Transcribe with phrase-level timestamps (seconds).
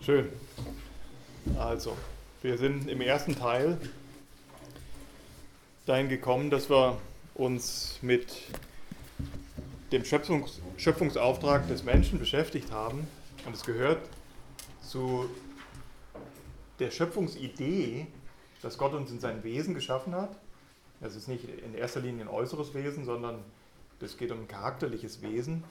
[0.00, 0.30] Schön.
[1.58, 1.96] Also,
[2.40, 3.78] wir sind im ersten Teil
[5.86, 6.98] dahin gekommen, dass wir
[7.34, 8.32] uns mit
[9.90, 13.08] dem Schöpfungs Schöpfungsauftrag des Menschen beschäftigt haben.
[13.44, 14.00] Und es gehört
[14.80, 15.28] zu
[16.78, 18.06] der Schöpfungsidee,
[18.62, 20.30] dass Gott uns in sein Wesen geschaffen hat.
[21.00, 23.42] Es ist nicht in erster Linie ein äußeres Wesen, sondern
[24.00, 25.64] es geht um ein charakterliches Wesen.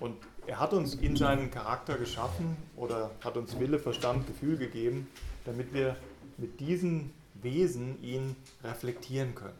[0.00, 0.16] Und
[0.46, 5.08] er hat uns in seinen Charakter geschaffen oder hat uns Wille, Verstand, Gefühl gegeben,
[5.44, 5.96] damit wir
[6.36, 9.58] mit diesen Wesen ihn reflektieren können.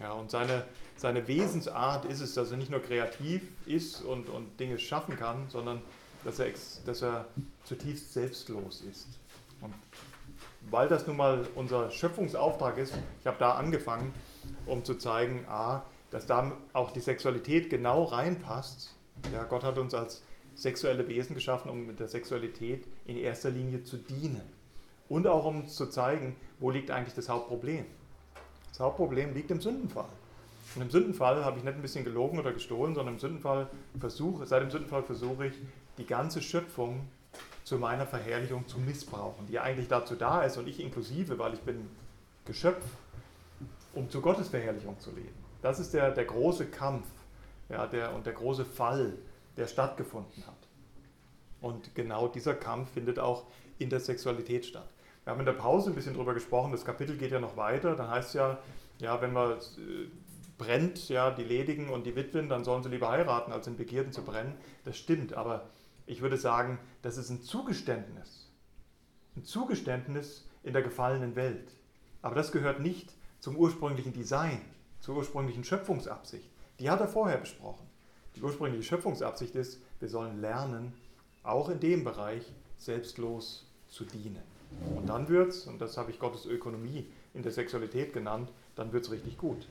[0.00, 0.64] Ja, und seine,
[0.96, 5.46] seine Wesensart ist es, dass er nicht nur kreativ ist und, und Dinge schaffen kann,
[5.48, 5.82] sondern
[6.24, 6.52] dass er,
[6.86, 7.26] dass er
[7.64, 9.08] zutiefst selbstlos ist.
[9.60, 9.74] Und
[10.70, 14.12] weil das nun mal unser Schöpfungsauftrag ist, ich habe da angefangen,
[14.66, 18.94] um zu zeigen, a, dass da auch die Sexualität genau reinpasst
[19.32, 20.22] ja, Gott hat uns als
[20.54, 24.42] sexuelle Wesen geschaffen, um mit der Sexualität in erster Linie zu dienen.
[25.08, 27.86] Und auch um zu zeigen, wo liegt eigentlich das Hauptproblem.
[28.70, 30.08] Das Hauptproblem liegt im Sündenfall.
[30.74, 34.46] Und im Sündenfall habe ich nicht ein bisschen gelogen oder gestohlen, sondern im Sündenfall versuche,
[34.46, 35.54] seit dem Sündenfall versuche ich,
[35.96, 37.08] die ganze Schöpfung
[37.64, 41.60] zu meiner Verherrlichung zu missbrauchen, die eigentlich dazu da ist und ich inklusive, weil ich
[41.60, 41.88] bin
[42.44, 42.84] Geschöpf,
[43.94, 45.34] um zu Gottes Verherrlichung zu leben.
[45.62, 47.06] Das ist der, der große Kampf
[47.68, 49.18] ja, der, und der große Fall,
[49.56, 50.68] der stattgefunden hat.
[51.60, 53.46] Und genau dieser Kampf findet auch
[53.78, 54.88] in der Sexualität statt.
[55.24, 57.94] Wir haben in der Pause ein bisschen darüber gesprochen, das Kapitel geht ja noch weiter,
[57.96, 58.58] dann heißt es ja,
[58.98, 60.08] ja, wenn man äh,
[60.56, 64.12] brennt, ja, die Ledigen und die Witwen, dann sollen sie lieber heiraten, als in Begierden
[64.12, 64.54] zu brennen.
[64.84, 65.68] Das stimmt, aber
[66.06, 68.50] ich würde sagen, das ist ein Zugeständnis.
[69.36, 71.70] Ein Zugeständnis in der gefallenen Welt.
[72.22, 74.60] Aber das gehört nicht zum ursprünglichen Design,
[75.00, 76.50] zur ursprünglichen Schöpfungsabsicht.
[76.80, 77.86] Die hat er vorher besprochen.
[78.36, 80.92] Die ursprüngliche Schöpfungsabsicht ist, wir sollen lernen,
[81.42, 84.42] auch in dem Bereich selbstlos zu dienen.
[84.94, 88.92] Und dann wird es, und das habe ich Gottes Ökonomie in der Sexualität genannt, dann
[88.92, 89.66] wird es richtig gut.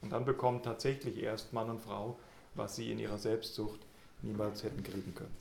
[0.00, 2.18] Und dann bekommt tatsächlich erst Mann und Frau,
[2.54, 3.80] was sie in ihrer Selbstsucht
[4.22, 5.34] niemals hätten kriegen können.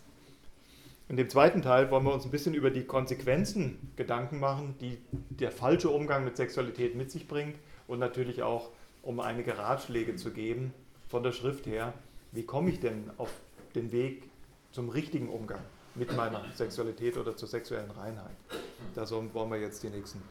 [1.08, 4.98] In dem zweiten Teil wollen wir uns ein bisschen über die Konsequenzen Gedanken machen, die
[5.30, 7.58] der falsche Umgang mit Sexualität mit sich bringt
[7.88, 8.72] und natürlich auch
[9.04, 10.74] um einige Ratschläge zu geben,
[11.16, 11.94] von der Schrift her,
[12.34, 13.32] wie komme ich denn auf
[13.74, 14.30] den Weg
[14.74, 15.62] zum richtigen Umgang
[15.96, 18.36] mit meiner Sexualität oder zur sexuellen Reinheit.
[18.96, 20.22] Da wollen wir jetzt die nächsten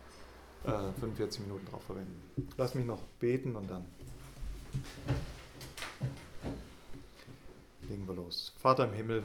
[0.64, 2.22] äh, 45 Minuten drauf verwenden.
[2.58, 3.86] Lass mich noch beten und dann
[7.88, 8.52] legen wir los.
[8.58, 9.22] Vater im Himmel,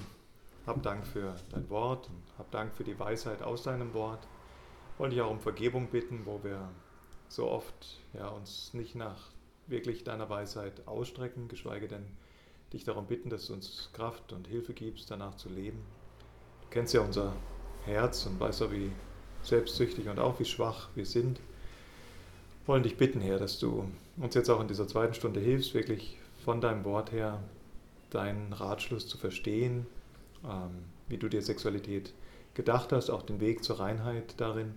[0.65, 4.25] hab Dank für dein Wort und hab Dank für die Weisheit aus deinem Wort.
[4.97, 6.69] Wollte ich auch um Vergebung bitten, wo wir
[7.27, 9.33] so oft ja, uns nicht nach
[9.69, 12.05] wirklich deiner Weisheit ausstrecken, geschweige denn
[12.73, 15.79] dich darum bitten, dass du uns Kraft und Hilfe gibst, danach zu leben.
[16.61, 17.33] Du kennst ja unser
[17.85, 18.91] Herz und weißt ja, wie
[19.43, 21.37] selbstsüchtig und auch wie schwach wir sind.
[21.37, 25.73] Wir wollen dich bitten, Herr, dass du uns jetzt auch in dieser zweiten Stunde hilfst,
[25.73, 27.41] wirklich von deinem Wort her
[28.09, 29.85] deinen Ratschluss zu verstehen,
[30.43, 32.13] ähm, wie du dir Sexualität
[32.53, 34.73] gedacht hast, auch den Weg zur Reinheit darin.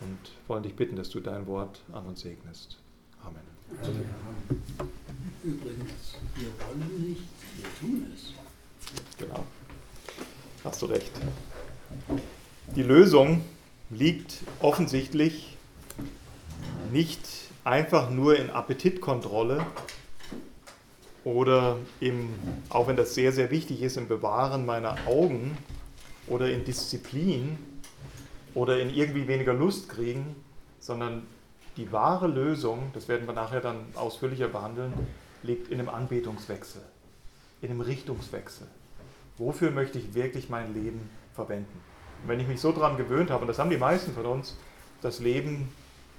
[0.00, 2.78] Und wollen dich bitten, dass du dein Wort an uns segnest.
[3.22, 3.55] Amen.
[5.42, 7.22] Übrigens, wir wollen nicht,
[7.56, 8.32] wir tun es.
[9.18, 9.44] Genau.
[10.64, 11.12] Hast du recht.
[12.74, 13.44] Die Lösung
[13.90, 15.56] liegt offensichtlich
[16.92, 17.20] nicht
[17.64, 19.64] einfach nur in Appetitkontrolle
[21.24, 22.30] oder im,
[22.68, 25.56] auch wenn das sehr, sehr wichtig ist, im Bewahren meiner Augen
[26.28, 27.58] oder in Disziplin
[28.54, 30.36] oder in irgendwie weniger Lust kriegen,
[30.78, 31.26] sondern
[31.76, 34.92] die wahre Lösung, das werden wir nachher dann ausführlicher behandeln,
[35.42, 36.82] liegt in einem Anbetungswechsel,
[37.60, 38.66] in einem Richtungswechsel.
[39.38, 41.80] Wofür möchte ich wirklich mein Leben verwenden?
[42.22, 44.56] Und wenn ich mich so daran gewöhnt habe, und das haben die meisten von uns,
[45.02, 45.68] das Leben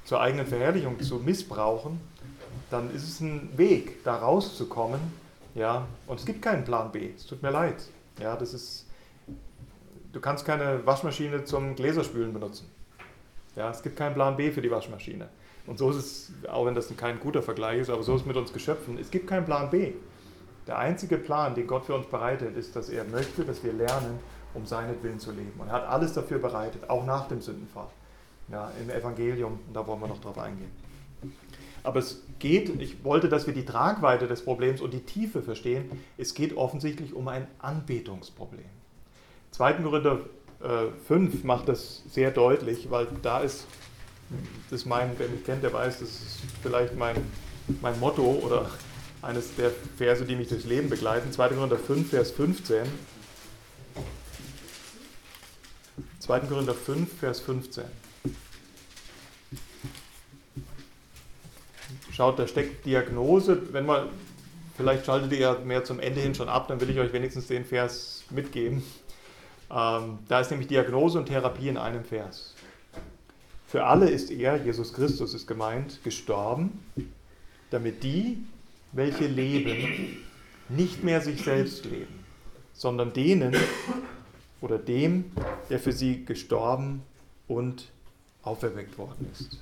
[0.05, 1.99] zur eigenen Verherrlichung zu missbrauchen,
[2.69, 4.99] dann ist es ein Weg, da rauszukommen.
[5.55, 7.09] Ja, und es gibt keinen Plan B.
[7.15, 7.83] Es tut mir leid.
[8.19, 8.85] Ja, das ist,
[10.13, 12.69] du kannst keine Waschmaschine zum Gläserspülen benutzen.
[13.55, 15.29] Ja, es gibt keinen Plan B für die Waschmaschine.
[15.67, 18.27] Und so ist es, auch wenn das kein guter Vergleich ist, aber so ist es
[18.27, 18.97] mit uns Geschöpfen.
[18.97, 19.93] Es gibt keinen Plan B.
[20.65, 24.19] Der einzige Plan, den Gott für uns bereitet, ist, dass er möchte, dass wir lernen,
[24.53, 25.53] um seinetwillen zu leben.
[25.59, 27.87] Und er hat alles dafür bereitet, auch nach dem Sündenfall.
[28.49, 30.71] Ja, Im Evangelium, da wollen wir noch drauf eingehen.
[31.83, 35.89] Aber es geht, ich wollte, dass wir die Tragweite des Problems und die Tiefe verstehen.
[36.17, 38.65] Es geht offensichtlich um ein Anbetungsproblem.
[39.51, 39.73] 2.
[39.73, 40.19] Korinther
[40.61, 43.67] äh, 5 macht das sehr deutlich, weil da ist
[44.69, 47.15] das ist mein, wer mich kennt, der weiß, das ist vielleicht mein,
[47.81, 48.69] mein Motto oder
[49.21, 51.31] eines der Verse, die mich durchs Leben begleiten.
[51.31, 51.49] 2.
[51.49, 52.85] Korinther 5, Vers 15.
[56.19, 56.39] 2.
[56.41, 57.83] Korinther 5, Vers 15.
[62.11, 63.61] Schaut, da steckt Diagnose.
[63.71, 64.09] Wenn man,
[64.75, 67.47] vielleicht schaltet ihr ja mehr zum Ende hin schon ab, dann will ich euch wenigstens
[67.47, 68.83] den Vers mitgeben.
[69.69, 72.55] Ähm, da ist nämlich Diagnose und Therapie in einem Vers.
[73.67, 76.79] Für alle ist er, Jesus Christus ist gemeint, gestorben,
[77.69, 78.37] damit die,
[78.93, 80.23] welche leben,
[80.69, 82.23] nicht mehr sich selbst leben,
[82.71, 83.53] sondern denen
[84.61, 85.31] oder dem,
[85.69, 87.03] der für sie gestorben
[87.49, 87.89] und
[88.41, 89.61] auferweckt worden ist.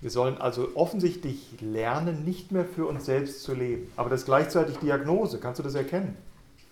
[0.00, 3.92] Wir sollen also offensichtlich lernen, nicht mehr für uns selbst zu leben.
[3.94, 5.38] Aber das ist gleichzeitig Diagnose.
[5.38, 6.16] Kannst du das erkennen?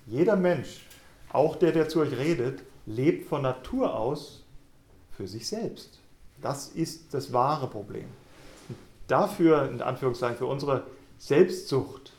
[0.08, 0.86] Jeder Mensch,
[1.32, 4.44] auch der, der zu euch redet, lebt von Natur aus
[5.16, 6.00] für sich selbst.
[6.42, 8.06] Das ist das wahre Problem.
[8.68, 10.86] Und dafür, in Anführungszeichen, für unsere
[11.18, 12.12] Selbstsucht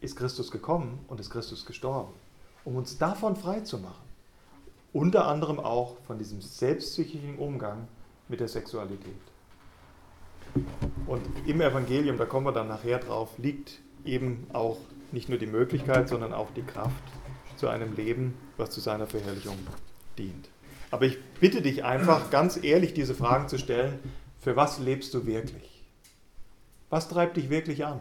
[0.00, 2.12] ist Christus gekommen und ist Christus gestorben,
[2.64, 4.06] um uns davon frei zu machen.
[4.92, 7.88] Unter anderem auch von diesem selbstsüchtigen Umgang
[8.28, 9.14] mit der Sexualität.
[11.06, 14.78] Und im Evangelium, da kommen wir dann nachher drauf, liegt eben auch
[15.12, 17.02] nicht nur die Möglichkeit, sondern auch die Kraft
[17.56, 19.56] zu einem Leben, was zu seiner Verherrlichung
[20.16, 20.48] dient.
[20.90, 23.98] Aber ich bitte dich einfach ganz ehrlich diese Fragen zu stellen,
[24.40, 25.84] für was lebst du wirklich?
[26.90, 28.00] Was treibt dich wirklich an?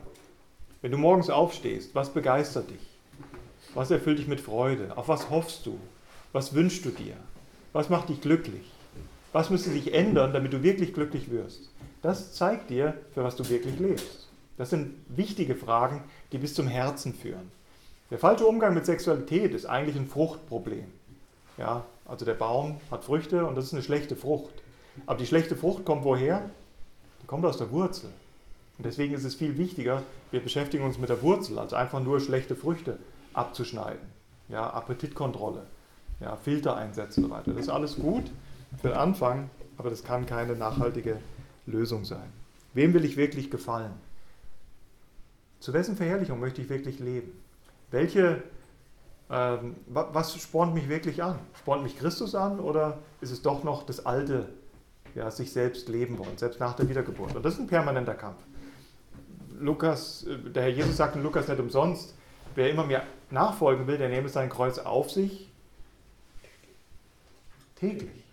[0.82, 2.88] Wenn du morgens aufstehst, was begeistert dich?
[3.74, 4.96] Was erfüllt dich mit Freude?
[4.96, 5.78] Auf was hoffst du?
[6.32, 7.16] Was wünschst du dir?
[7.74, 8.72] Was macht dich glücklich?
[9.34, 11.70] Was müsste sich ändern, damit du wirklich glücklich wirst?
[12.02, 14.28] Das zeigt dir, für was du wirklich lebst.
[14.58, 17.52] Das sind wichtige Fragen, die bis zum Herzen führen.
[18.10, 20.86] Der falsche Umgang mit Sexualität ist eigentlich ein Fruchtproblem.
[21.58, 24.54] Ja, also der Baum hat Früchte und das ist eine schlechte Frucht.
[25.06, 26.50] Aber die schlechte Frucht kommt woher?
[27.22, 28.10] Die kommt aus der Wurzel.
[28.78, 32.20] Und deswegen ist es viel wichtiger, wir beschäftigen uns mit der Wurzel, als einfach nur
[32.20, 32.98] schlechte Früchte
[33.34, 34.18] abzuschneiden.
[34.50, 35.64] Ja, Appetitkontrolle,
[36.20, 37.52] ja, Filter einsetzen und so weiter.
[37.52, 38.32] Das ist alles gut
[38.82, 41.18] für den Anfang, aber das kann keine nachhaltige
[41.66, 42.32] Lösung sein.
[42.74, 43.94] Wem will ich wirklich gefallen?
[45.60, 47.32] Zu wessen Verherrlichung möchte ich wirklich leben?
[47.92, 48.44] Welche
[49.30, 51.40] ähm, was spornt mich wirklich an?
[51.60, 54.48] Spornt mich Christus an oder ist es doch noch das alte,
[55.16, 57.36] ja, sich selbst leben wollen, selbst nach der Wiedergeburt?
[57.36, 58.42] Und das ist ein permanenter Kampf.
[59.60, 62.16] Lukas, äh, der Herr Jesus sagt in Lukas nicht umsonst,
[62.56, 65.52] wer immer mir nachfolgen will, der nehme sein Kreuz auf sich
[67.76, 68.24] täglich.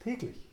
[0.00, 0.48] Täglich.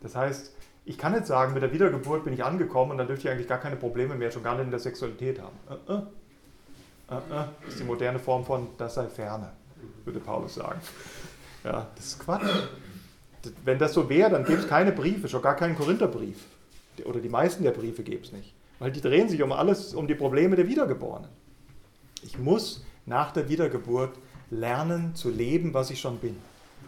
[0.00, 0.54] Das heißt,
[0.84, 3.48] ich kann nicht sagen, mit der Wiedergeburt bin ich angekommen und dann dürfte ich eigentlich
[3.48, 6.08] gar keine Probleme mehr, schon gar nicht in der Sexualität haben.
[7.12, 9.50] Uh -uh, ist die moderne Form von das sei ferne,
[10.04, 10.80] würde Paulus sagen.
[11.62, 12.48] Ja, das ist Quatsch.
[13.64, 16.38] Wenn das so wäre, dann gäbe es keine Briefe, schon gar keinen Korintherbrief.
[17.04, 18.54] Oder die meisten der Briefe gäbe es nicht.
[18.78, 21.28] Weil die drehen sich um alles, um die Probleme der Wiedergeborenen.
[22.22, 24.16] Ich muss nach der Wiedergeburt
[24.50, 26.36] lernen zu leben, was ich schon bin.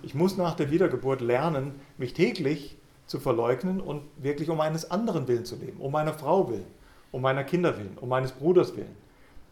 [0.03, 2.77] Ich muss nach der Wiedergeburt lernen, mich täglich
[3.07, 5.81] zu verleugnen und wirklich um eines anderen Willen zu leben.
[5.81, 6.67] Um meiner Frau willen,
[7.11, 9.04] um meiner Kinder willen, um meines Bruders willen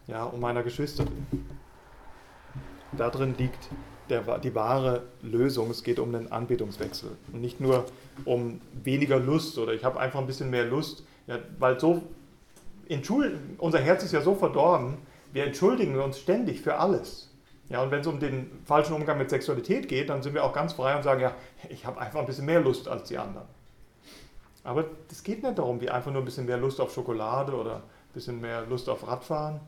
[0.07, 1.47] ja, um meiner Geschwister willen.
[2.97, 3.69] Darin liegt
[4.09, 5.71] der, die wahre Lösung.
[5.71, 7.87] Es geht um einen Anbetungswechsel und nicht nur
[8.25, 12.03] um weniger Lust oder ich habe einfach ein bisschen mehr Lust, ja, weil so
[13.59, 14.99] unser Herz ist ja so verdorben,
[15.33, 17.31] wir entschuldigen uns ständig für alles.
[17.71, 20.53] Ja, und wenn es um den falschen Umgang mit Sexualität geht, dann sind wir auch
[20.53, 21.35] ganz frei und sagen, ja,
[21.71, 23.47] ich habe einfach ein bisschen mehr Lust als die anderen.
[24.63, 27.77] Aber es geht nicht darum, wie einfach nur ein bisschen mehr Lust auf Schokolade oder
[27.77, 29.61] ein bisschen mehr Lust auf Radfahren.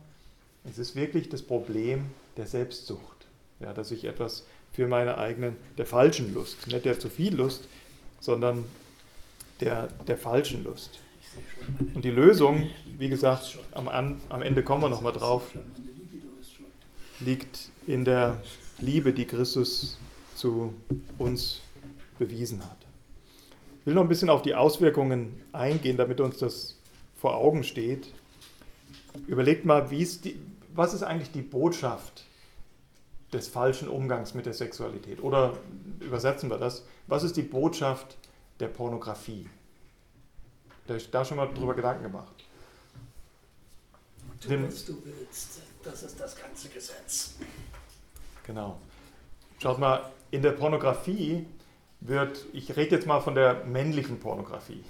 [0.69, 2.07] Es ist wirklich das Problem
[2.37, 3.27] der Selbstsucht,
[3.61, 7.69] ja, dass ich etwas für meine eigenen, der falschen Lust, nicht der zu viel Lust,
[8.21, 8.65] sondern
[9.61, 10.99] der, der falschen Lust.
[11.95, 15.43] Und die Lösung, wie gesagt, am, am Ende kommen wir nochmal drauf,
[17.21, 18.43] liegt in der
[18.79, 19.99] Liebe, die Christus
[20.35, 20.75] zu
[21.19, 21.61] uns
[22.19, 22.77] bewiesen hat.
[23.81, 26.77] Ich will noch ein bisschen auf die Auswirkungen eingehen, damit uns das
[27.17, 28.09] vor Augen steht.
[29.27, 30.37] Überlegt mal, wie ist die,
[30.75, 32.25] was ist eigentlich die Botschaft
[33.33, 35.23] des falschen Umgangs mit der Sexualität?
[35.23, 35.57] Oder
[36.01, 38.17] übersetzen wir das, was ist die Botschaft
[38.61, 39.49] der Pornografie?
[40.87, 42.45] Da ich da schon mal drüber Gedanken gemacht.
[44.41, 47.35] Tu, was du willst, das ist das ganze Gesetz.
[48.47, 48.79] Genau.
[49.59, 51.47] Schaut mal, in der Pornografie
[52.01, 54.85] wird, ich rede jetzt mal von der männlichen Pornografie.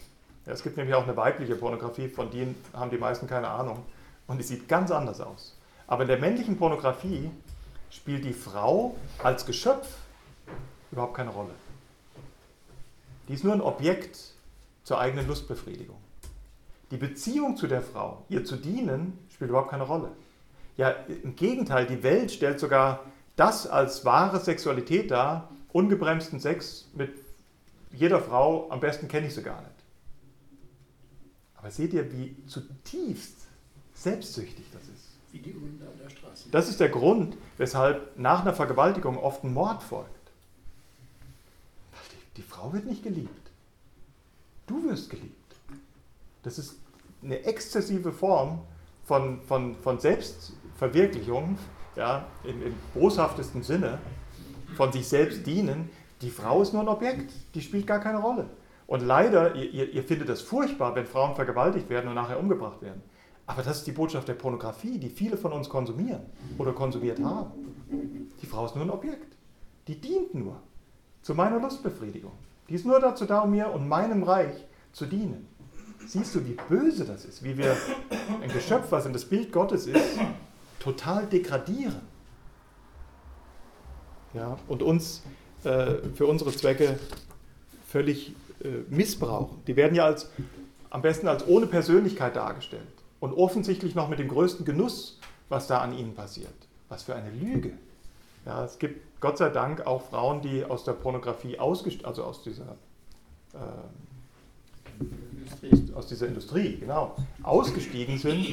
[0.46, 3.84] Ja, es gibt nämlich auch eine weibliche Pornografie, von denen haben die meisten keine Ahnung.
[4.26, 5.53] Und die sieht ganz anders aus.
[5.86, 7.30] Aber in der männlichen Pornografie
[7.90, 9.88] spielt die Frau als Geschöpf
[10.90, 11.54] überhaupt keine Rolle.
[13.28, 14.18] Die ist nur ein Objekt
[14.82, 15.96] zur eigenen Lustbefriedigung.
[16.90, 20.10] Die Beziehung zu der Frau, ihr zu dienen, spielt überhaupt keine Rolle.
[20.76, 23.04] Ja, im Gegenteil, die Welt stellt sogar
[23.36, 27.12] das als wahre Sexualität dar, ungebremsten Sex mit
[27.92, 29.70] jeder Frau, am besten kenne ich sie gar nicht.
[31.56, 33.36] Aber seht ihr, wie zutiefst
[33.94, 35.03] selbstsüchtig das ist?
[35.34, 36.48] Wie die Hunde an der Straße.
[36.52, 40.08] Das ist der Grund, weshalb nach einer Vergewaltigung oft ein Mord folgt.
[42.12, 43.50] Die, die Frau wird nicht geliebt.
[44.68, 45.56] Du wirst geliebt.
[46.44, 46.76] Das ist
[47.20, 48.60] eine exzessive Form
[49.02, 51.58] von, von, von Selbstverwirklichung,
[51.96, 53.98] ja, im, im boshaftesten Sinne,
[54.76, 55.90] von sich selbst dienen.
[56.22, 58.48] Die Frau ist nur ein Objekt, die spielt gar keine Rolle.
[58.86, 63.02] Und leider, ihr, ihr findet das furchtbar, wenn Frauen vergewaltigt werden und nachher umgebracht werden.
[63.46, 66.22] Aber das ist die Botschaft der Pornografie, die viele von uns konsumieren
[66.58, 67.52] oder konsumiert haben.
[68.40, 69.36] Die Frau ist nur ein Objekt.
[69.86, 70.60] Die dient nur
[71.22, 72.32] zu meiner Lustbefriedigung.
[72.68, 75.46] Die ist nur dazu da, um mir und meinem Reich zu dienen.
[76.06, 77.76] Siehst du, wie böse das ist, wie wir
[78.42, 80.18] ein Geschöpf, was in das Bild Gottes ist,
[80.80, 82.00] total degradieren.
[84.32, 85.22] Ja, und uns
[85.64, 86.98] äh, für unsere Zwecke
[87.86, 89.62] völlig äh, missbrauchen.
[89.66, 90.30] Die werden ja als,
[90.90, 92.93] am besten als ohne Persönlichkeit dargestellt
[93.24, 96.52] und offensichtlich noch mit dem größten Genuss, was da an ihnen passiert.
[96.90, 97.72] Was für eine Lüge.
[98.44, 102.42] Ja, es gibt Gott sei Dank auch Frauen, die aus der Pornografie ausgestiegen, also aus
[102.42, 102.76] dieser,
[103.54, 103.56] äh,
[105.94, 108.46] aus dieser Industrie, genau, ausgestiegen sind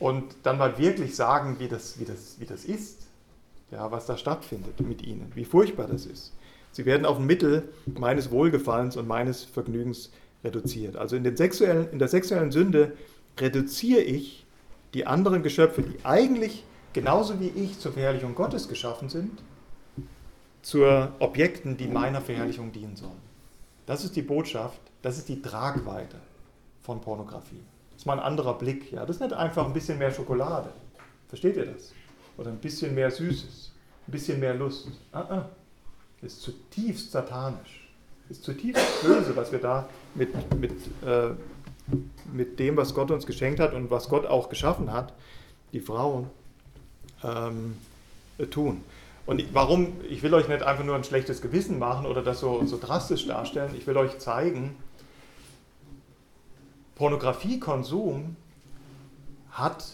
[0.00, 3.02] und dann mal wirklich sagen, wie das, wie das, wie das ist,
[3.70, 6.32] ja, was da stattfindet mit ihnen, wie furchtbar das ist.
[6.72, 10.12] Sie werden auf ein Mittel meines Wohlgefallens und meines Vergnügens
[10.42, 10.96] reduziert.
[10.96, 12.96] Also in, den sexuellen, in der sexuellen Sünde
[13.38, 14.46] reduziere ich
[14.94, 19.42] die anderen Geschöpfe, die eigentlich genauso wie ich zur Verherrlichung Gottes geschaffen sind,
[20.62, 20.84] zu
[21.18, 23.22] Objekten, die meiner Verherrlichung dienen sollen.
[23.86, 26.16] Das ist die Botschaft, das ist die Tragweite
[26.80, 27.60] von Pornografie.
[27.90, 28.90] Das ist mal ein anderer Blick.
[28.92, 29.04] Ja?
[29.04, 30.70] Das ist nicht einfach ein bisschen mehr Schokolade.
[31.28, 31.92] Versteht ihr das?
[32.38, 33.72] Oder ein bisschen mehr Süßes,
[34.08, 34.88] ein bisschen mehr Lust.
[35.12, 35.48] Ah, ah.
[36.20, 37.88] Das ist zutiefst satanisch.
[38.28, 40.72] Das ist zutiefst böse, was wir da mit, mit
[41.04, 41.30] äh,
[42.32, 45.12] mit dem, was Gott uns geschenkt hat und was Gott auch geschaffen hat,
[45.72, 46.30] die Frauen,
[47.22, 47.76] ähm,
[48.50, 48.82] tun.
[49.26, 52.64] Und warum, ich will euch nicht einfach nur ein schlechtes Gewissen machen oder das so,
[52.66, 54.76] so drastisch darstellen, ich will euch zeigen,
[56.96, 58.36] Pornografiekonsum
[59.50, 59.84] hat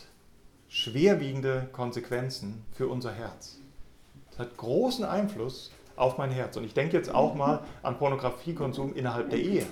[0.69, 3.59] schwerwiegende Konsequenzen für unser Herz.
[4.33, 6.57] Es hat großen Einfluss auf mein Herz.
[6.57, 9.67] Und ich denke jetzt auch mal an Pornografiekonsum innerhalb der Ehe.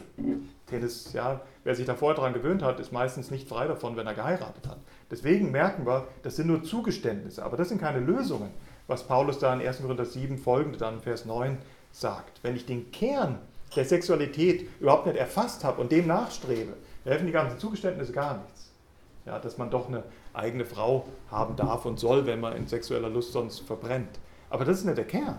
[0.70, 3.94] Denn es, ja, wer sich da vorher daran gewöhnt hat, ist meistens nicht frei davon,
[3.94, 4.78] wenn er geheiratet hat.
[5.10, 8.48] Deswegen merken wir, das sind nur Zugeständnisse, aber das sind keine Lösungen,
[8.86, 9.82] was Paulus da in 1.
[9.82, 11.58] Korinther 7 folgende dann in Vers 9
[11.92, 12.42] sagt.
[12.42, 13.38] Wenn ich den Kern
[13.76, 16.72] der Sexualität überhaupt nicht erfasst habe und dem nachstrebe,
[17.04, 18.70] helfen die ganzen Zugeständnisse gar nichts.
[19.26, 23.10] Ja, dass man doch eine eigene Frau haben darf und soll, wenn man in sexueller
[23.10, 24.18] Lust sonst verbrennt.
[24.48, 25.36] Aber das ist nicht der Kern.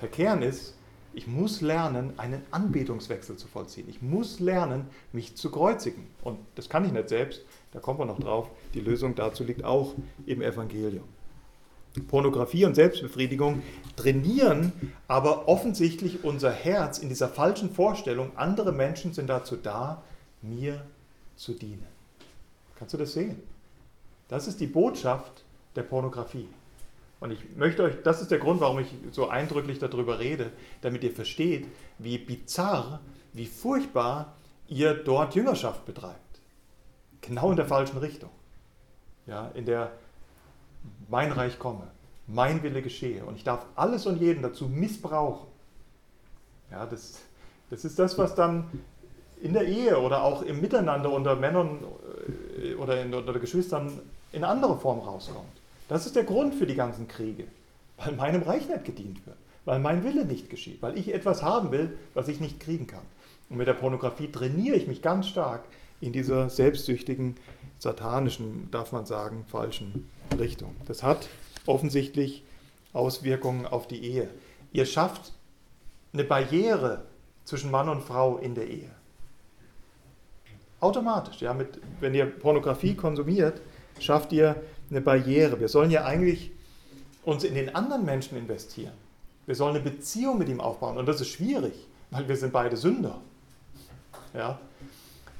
[0.00, 0.75] Der Kern ist,
[1.16, 3.88] ich muss lernen, einen Anbetungswechsel zu vollziehen.
[3.88, 6.06] Ich muss lernen, mich zu kreuzigen.
[6.22, 7.42] Und das kann ich nicht selbst,
[7.72, 8.50] da kommen wir noch drauf.
[8.74, 9.94] Die Lösung dazu liegt auch
[10.26, 11.04] im Evangelium.
[12.08, 13.62] Pornografie und Selbstbefriedigung
[13.96, 20.02] trainieren aber offensichtlich unser Herz in dieser falschen Vorstellung, andere Menschen sind dazu da,
[20.42, 20.84] mir
[21.36, 21.86] zu dienen.
[22.78, 23.42] Kannst du das sehen?
[24.28, 25.44] Das ist die Botschaft
[25.76, 26.48] der Pornografie.
[27.18, 31.02] Und ich möchte euch, das ist der Grund, warum ich so eindrücklich darüber rede, damit
[31.02, 31.66] ihr versteht,
[31.98, 33.00] wie bizarr,
[33.32, 34.34] wie furchtbar
[34.68, 36.20] ihr dort Jüngerschaft betreibt.
[37.22, 38.30] Genau in der falschen Richtung.
[39.26, 39.92] Ja, in der
[41.08, 41.88] mein Reich komme,
[42.26, 43.24] mein Wille geschehe.
[43.24, 45.48] Und ich darf alles und jeden dazu missbrauchen.
[46.70, 47.20] Ja, das,
[47.70, 48.70] das ist das, was dann
[49.40, 51.84] in der Ehe oder auch im Miteinander unter Männern
[52.62, 54.00] äh, oder unter Geschwistern
[54.32, 55.46] in andere Form rauskommt.
[55.88, 57.44] Das ist der Grund für die ganzen Kriege,
[57.96, 61.70] weil meinem Reich nicht gedient wird, weil mein Wille nicht geschieht, weil ich etwas haben
[61.70, 63.04] will, was ich nicht kriegen kann.
[63.48, 65.64] Und mit der Pornografie trainiere ich mich ganz stark
[66.00, 67.36] in dieser selbstsüchtigen,
[67.78, 70.74] satanischen, darf man sagen, falschen Richtung.
[70.86, 71.28] Das hat
[71.66, 72.42] offensichtlich
[72.92, 74.28] Auswirkungen auf die Ehe.
[74.72, 75.32] Ihr schafft
[76.12, 77.04] eine Barriere
[77.44, 78.90] zwischen Mann und Frau in der Ehe.
[80.80, 83.60] Automatisch, ja, mit, wenn ihr Pornografie konsumiert,
[83.98, 84.56] schafft ihr
[84.90, 85.58] eine Barriere.
[85.60, 86.50] Wir sollen ja eigentlich
[87.24, 88.92] uns in den anderen Menschen investieren.
[89.46, 90.96] Wir sollen eine Beziehung mit ihm aufbauen.
[90.96, 91.74] Und das ist schwierig,
[92.10, 93.20] weil wir sind beide Sünder.
[94.34, 94.58] Ja?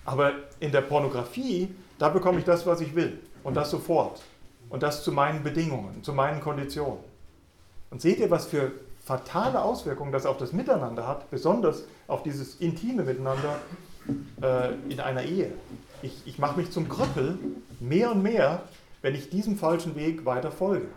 [0.05, 3.19] Aber in der Pornografie, da bekomme ich das, was ich will.
[3.43, 4.23] Und das sofort.
[4.69, 6.99] Und das zu meinen Bedingungen, zu meinen Konditionen.
[7.91, 8.73] Und seht ihr, was für
[9.05, 13.61] fatale Auswirkungen das auf das Miteinander hat, besonders auf dieses intime Miteinander
[14.43, 15.53] äh, in einer Ehe.
[16.03, 17.39] Ich, ich mache mich zum Krüppel
[17.79, 18.63] mehr und mehr
[19.03, 20.89] wenn ich diesem falschen Weg weiter folge.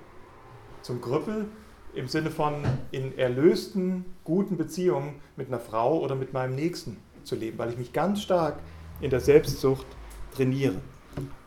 [0.82, 1.48] Zum Krüppel
[1.94, 7.36] im Sinne von in erlösten, guten Beziehungen mit einer Frau oder mit meinem Nächsten zu
[7.36, 8.60] leben, weil ich mich ganz stark
[9.02, 9.86] in der Selbstsucht
[10.36, 10.76] trainiere.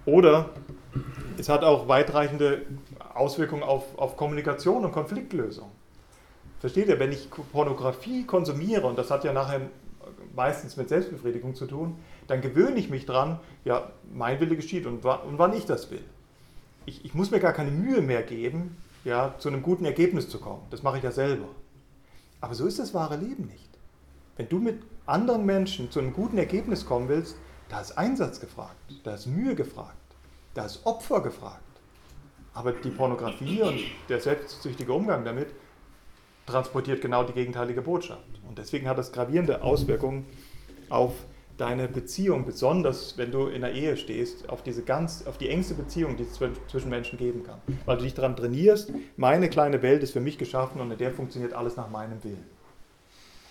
[0.04, 0.50] Oder
[1.38, 2.62] es hat auch weitreichende
[3.14, 5.70] Auswirkungen auf, auf Kommunikation und Konfliktlösung.
[6.58, 9.62] Versteht ihr, wenn ich Pornografie konsumiere, und das hat ja nachher
[10.34, 15.04] meistens mit Selbstbefriedigung zu tun, dann gewöhne ich mich dran, ja, mein Wille geschieht und,
[15.04, 16.04] und wann ich das will.
[16.86, 20.38] Ich, ich muss mir gar keine Mühe mehr geben, ja, zu einem guten Ergebnis zu
[20.38, 20.62] kommen.
[20.70, 21.48] Das mache ich ja selber.
[22.40, 23.68] Aber so ist das wahre Leben nicht.
[24.36, 27.36] Wenn du mit anderen Menschen zu einem guten Ergebnis kommen willst,
[27.68, 29.96] da ist Einsatz gefragt, da ist Mühe gefragt,
[30.54, 31.62] da ist Opfer gefragt.
[32.54, 35.48] Aber die Pornografie und der selbstsüchtige Umgang damit
[36.46, 38.40] transportiert genau die gegenteilige Botschaft.
[38.46, 40.26] Und deswegen hat das gravierende Auswirkungen
[40.90, 41.14] auf
[41.62, 45.74] deine Beziehung, besonders wenn du in der Ehe stehst, auf diese ganz, auf die engste
[45.74, 47.60] Beziehung, die es zwischen Menschen geben kann.
[47.86, 51.12] Weil du dich daran trainierst, meine kleine Welt ist für mich geschaffen und in der
[51.12, 52.44] funktioniert alles nach meinem Willen.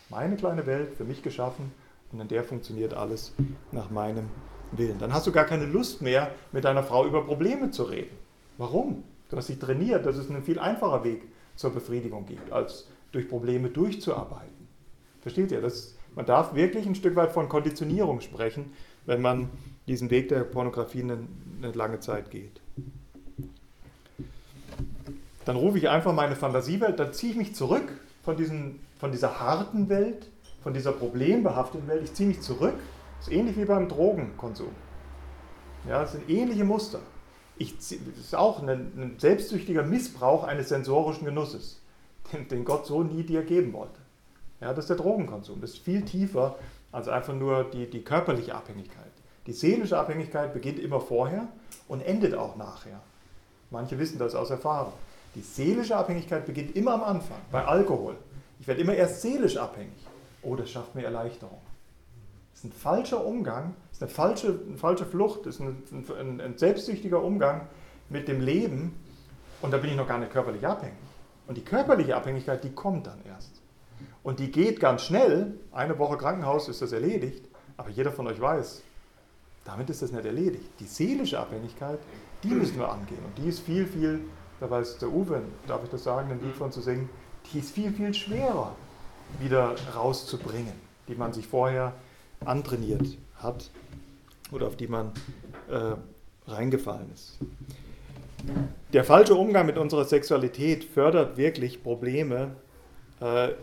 [0.10, 1.72] Meine kleine Welt, für mich geschaffen
[2.12, 3.34] und in der funktioniert alles
[3.72, 4.26] nach meinem
[4.74, 5.00] Willen.
[5.00, 8.18] Dann hast du gar keine Lust mehr, mit deiner Frau über Probleme zu reden.
[8.58, 9.06] Warum?
[9.30, 11.24] Du hast dich trainiert, dass es einen viel einfacher Weg
[11.56, 14.68] zur Befriedigung gibt, als durch Probleme durchzuarbeiten.
[15.22, 15.62] Versteht ihr?
[15.62, 18.74] Das, man darf wirklich ein Stück weit von Konditionierung sprechen,
[19.06, 19.50] wenn man
[19.88, 21.20] diesen Weg der Pornografie eine,
[21.62, 22.62] eine lange Zeit geht.
[25.46, 27.92] Dann rufe ich einfach meine Fantasiewelt, dann ziehe ich mich zurück
[28.24, 30.30] von, diesen, von dieser harten Welt,
[30.62, 32.04] von dieser problembehafteten Welt.
[32.04, 32.76] Ich ziehe mich zurück.
[33.18, 34.72] Das ist ähnlich wie beim Drogenkonsum.
[35.88, 37.00] Ja, das sind ähnliche Muster.
[37.58, 41.82] Ich, das ist auch ein, ein selbstsüchtiger Missbrauch eines sensorischen Genusses,
[42.32, 44.01] den, den Gott so nie dir geben wollte.
[44.62, 45.60] Ja, das ist der Drogenkonsum.
[45.60, 46.56] Das ist viel tiefer
[46.92, 49.12] als einfach nur die, die körperliche Abhängigkeit.
[49.48, 51.48] Die seelische Abhängigkeit beginnt immer vorher
[51.88, 53.02] und endet auch nachher.
[53.72, 54.94] Manche wissen das aus Erfahrung.
[55.34, 58.16] Die seelische Abhängigkeit beginnt immer am Anfang, bei Alkohol.
[58.60, 60.06] Ich werde immer erst seelisch abhängig.
[60.44, 61.60] Oh, das schafft mir Erleichterung.
[62.52, 66.06] Das ist ein falscher Umgang, das ist eine falsche, eine falsche Flucht, das ist ein,
[66.20, 67.68] ein, ein selbstsüchtiger Umgang
[68.10, 68.94] mit dem Leben
[69.62, 70.98] und da bin ich noch gar nicht körperlich abhängig.
[71.48, 73.61] Und die körperliche Abhängigkeit, die kommt dann erst.
[74.24, 77.44] Und die geht ganz schnell, eine Woche Krankenhaus ist das erledigt,
[77.78, 78.84] aber jeder von euch weiß,
[79.66, 80.70] damit ist das nicht erledigt.
[80.80, 82.00] Die seelische Abhängigkeit,
[82.44, 84.22] die müssen wir angehen und die ist viel, viel
[84.62, 87.10] da weiß der Uwe, darf ich das sagen, ein Lied von zu singen,
[87.52, 88.76] die ist viel, viel schwerer
[89.40, 90.74] wieder rauszubringen,
[91.08, 91.94] die man sich vorher
[92.46, 93.72] antrainiert hat
[94.52, 95.12] oder auf die man
[95.68, 95.96] äh,
[96.50, 97.40] reingefallen ist.
[98.94, 102.56] Der falsche Umgang mit unserer Sexualität fördert wirklich Probleme,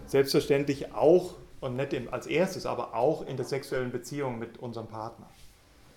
[0.07, 5.29] selbstverständlich auch und nicht als erstes, aber auch in der sexuellen Beziehung mit unserem Partner.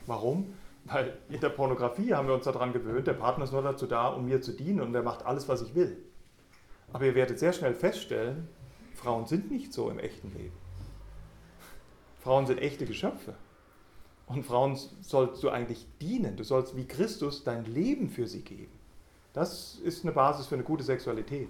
[0.08, 0.54] Warum?
[0.86, 4.08] Weil in der Pornografie haben wir uns daran gewöhnt, der Partner ist nur dazu da,
[4.08, 5.96] um mir zu dienen und er macht alles, was ich will.
[6.92, 8.48] Aber ihr werdet sehr schnell feststellen,
[8.96, 10.56] Frauen sind nicht so im echten Leben.
[12.20, 13.36] Frauen sind echte Geschöpfe.
[14.28, 16.36] Und Frauen sollst du eigentlich dienen.
[16.38, 18.72] Du sollst wie Christus dein Leben für sie geben.
[19.34, 21.50] Das ist eine Basis für eine gute Sexualität.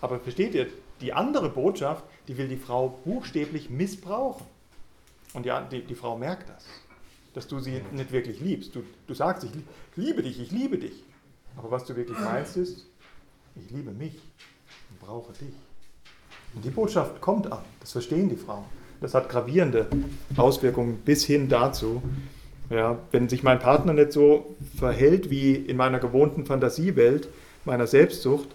[0.00, 0.68] Aber versteht ihr,
[1.02, 4.46] die andere Botschaft, die will die Frau buchstäblich missbrauchen.
[5.34, 6.64] Und die, die, die Frau merkt das
[7.34, 8.74] dass du sie nicht wirklich liebst.
[8.74, 9.50] Du, du sagst, ich
[9.96, 11.02] liebe dich, ich liebe dich.
[11.56, 12.86] Aber was du wirklich meinst ist,
[13.56, 14.14] ich liebe mich
[14.90, 15.54] und brauche dich.
[16.54, 18.64] Und die Botschaft kommt an, das verstehen die Frauen.
[19.00, 19.86] Das hat gravierende
[20.36, 22.02] Auswirkungen bis hin dazu,
[22.70, 27.28] ja, wenn sich mein Partner nicht so verhält wie in meiner gewohnten Fantasiewelt,
[27.64, 28.48] meiner Selbstsucht,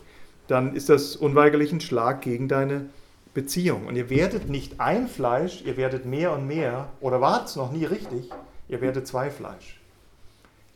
[0.48, 2.86] dann ist das unweigerlich ein Schlag gegen deine
[3.34, 3.86] Beziehung.
[3.86, 7.72] Und ihr werdet nicht ein Fleisch, ihr werdet mehr und mehr, oder wart es noch
[7.72, 8.30] nie richtig,
[8.68, 9.80] ihr werdet zwei Fleisch.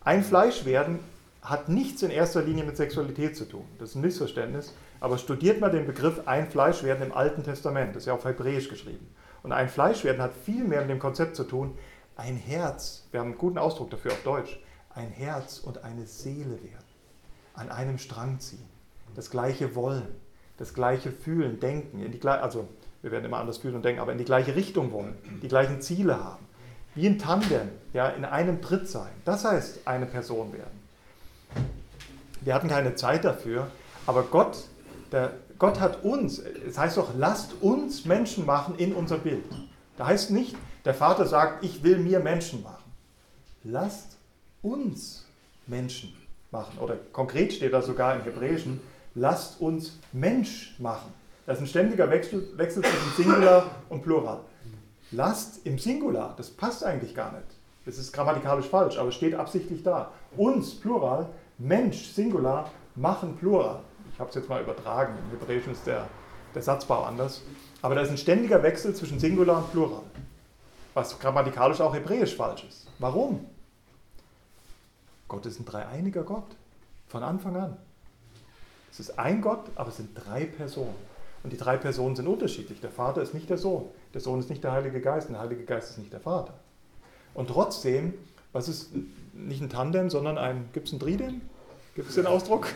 [0.04, 1.00] Ein Fleisch werden
[1.42, 3.66] hat nichts in erster Linie mit Sexualität zu tun.
[3.80, 4.74] Das ist ein Missverständnis.
[5.00, 7.96] Aber studiert mal den Begriff ein Fleisch werden im Alten Testament.
[7.96, 9.08] Das ist ja auf Hebräisch geschrieben.
[9.42, 11.76] Und ein Fleisch werden hat viel mehr mit dem Konzept zu tun.
[12.16, 14.60] Ein Herz, wir haben einen guten Ausdruck dafür auf Deutsch,
[14.94, 16.86] ein Herz und eine Seele werden.
[17.56, 18.70] An einem Strang ziehen.
[19.15, 20.08] Das gleiche wollen,
[20.58, 22.02] das gleiche fühlen, denken.
[22.02, 22.67] In die, also
[23.02, 25.82] wir werden immer anders fühlen und denken, aber in die gleiche Richtung wollen, die gleichen
[25.82, 26.45] Ziele haben
[26.95, 29.12] wie ein Tandem, ja, in einem Tritt sein.
[29.26, 30.82] Das heißt, eine Person werden.
[32.41, 33.69] Wir hatten keine Zeit dafür,
[34.06, 34.65] aber Gott,
[35.12, 39.45] der, Gott hat uns, es heißt doch, lasst uns Menschen machen in unser Bild.
[39.97, 42.91] Da heißt nicht, der Vater sagt, ich will mir Menschen machen.
[43.63, 44.17] Lasst
[44.63, 45.26] uns
[45.67, 46.13] Menschen
[46.50, 46.80] machen.
[46.80, 48.82] Oder konkret steht da sogar im Hebräischen,
[49.15, 51.13] lasst uns Mensch machen.
[51.45, 54.41] Das ist ein ständiger Wechsel, Wechsel zwischen Singular und Plural.
[55.12, 57.47] Lasst im Singular, das passt eigentlich gar nicht.
[57.86, 60.12] Das ist grammatikalisch falsch, aber steht absichtlich da.
[60.38, 63.82] Uns, Plural, Mensch, Singular, machen Plural.
[64.13, 65.15] Ich habe es jetzt mal übertragen.
[65.26, 66.08] Im Hebräischen ist der,
[66.54, 67.41] der Satzbau anders.
[67.82, 70.04] Aber da ist ein ständiger Wechsel zwischen Singular und Plural.
[70.93, 72.88] Was grammatikalisch auch hebräisch falsch ist.
[73.00, 73.45] Warum?
[75.28, 76.56] Gott ist ein dreieiniger Gott.
[77.08, 77.78] Von Anfang an.
[78.91, 80.95] Es ist ein Gott, aber es sind drei Personen.
[81.43, 82.82] Und die drei Personen sind unterschiedlich.
[82.82, 83.86] Der Vater ist nicht der Sohn.
[84.13, 85.27] Der Sohn ist nicht der Heilige Geist.
[85.27, 86.54] Und der Heilige Geist ist nicht der Vater.
[87.34, 88.13] Und trotzdem,
[88.51, 88.91] was ist
[89.34, 91.41] nicht ein Tandem, sondern ein, gibt es ein Tridem?
[91.95, 92.67] Gibt es den Ausdruck?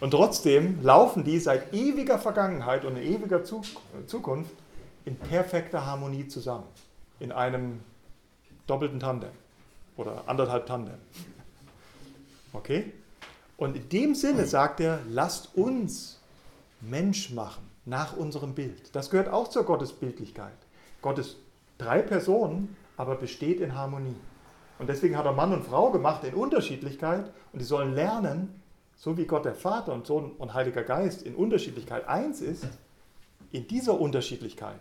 [0.00, 4.52] Und trotzdem laufen die seit ewiger Vergangenheit und in ewiger Zukunft
[5.06, 6.66] in perfekter Harmonie zusammen.
[7.18, 7.80] In einem
[8.66, 9.30] doppelten Tandem
[9.96, 10.96] oder anderthalb Tandem.
[12.52, 12.92] Okay?
[13.56, 16.20] Und in dem Sinne sagt er, lasst uns
[16.80, 18.94] Mensch machen, nach unserem Bild.
[18.94, 20.56] Das gehört auch zur Gottesbildlichkeit.
[21.00, 21.36] Gott ist
[21.78, 24.16] drei Personen, aber besteht in Harmonie.
[24.78, 28.60] Und deswegen hat er Mann und Frau gemacht in Unterschiedlichkeit und die sollen lernen,
[28.96, 32.66] so wie Gott der Vater und Sohn und Heiliger Geist in Unterschiedlichkeit eins ist,
[33.52, 34.80] in dieser Unterschiedlichkeit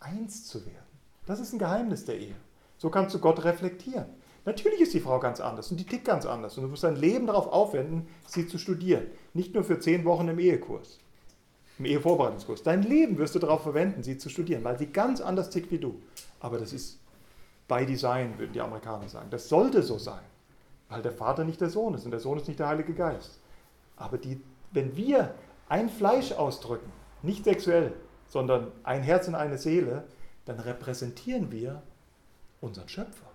[0.00, 0.86] eins zu werden.
[1.26, 2.34] Das ist ein Geheimnis der Ehe.
[2.78, 4.06] So kannst du Gott reflektieren.
[4.46, 6.56] Natürlich ist die Frau ganz anders und die tickt ganz anders.
[6.56, 9.08] Und du musst dein Leben darauf aufwenden, sie zu studieren.
[9.34, 11.00] Nicht nur für zehn Wochen im Ehekurs,
[11.78, 12.62] im Ehevorbereitungskurs.
[12.62, 15.78] Dein Leben wirst du darauf verwenden, sie zu studieren, weil sie ganz anders tickt wie
[15.78, 16.00] du.
[16.38, 17.00] Aber das ist
[17.66, 19.30] by Design, würden die Amerikaner sagen.
[19.30, 20.22] Das sollte so sein,
[20.88, 23.40] weil der Vater nicht der Sohn ist und der Sohn ist nicht der Heilige Geist.
[23.96, 25.34] Aber die, wenn wir
[25.68, 27.94] ein Fleisch ausdrücken, nicht sexuell,
[28.28, 30.04] sondern ein Herz und eine Seele,
[30.44, 31.82] dann repräsentieren wir
[32.60, 33.25] unseren Schöpfer,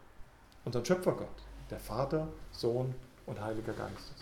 [0.66, 1.28] unseren Schöpfergott,
[1.70, 2.94] der Vater, Sohn
[3.26, 4.14] und Heiliger Geist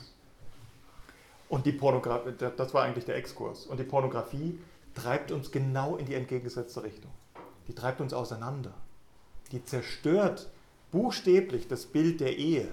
[1.50, 3.66] Und die Pornografie, das war eigentlich der Exkurs.
[3.66, 4.60] Und die Pornografie
[4.94, 7.12] treibt uns genau in die entgegengesetzte Richtung.
[7.68, 8.74] Die treibt uns auseinander.
[9.52, 10.50] Die zerstört
[10.92, 12.68] buchstäblich das Bild der Ehe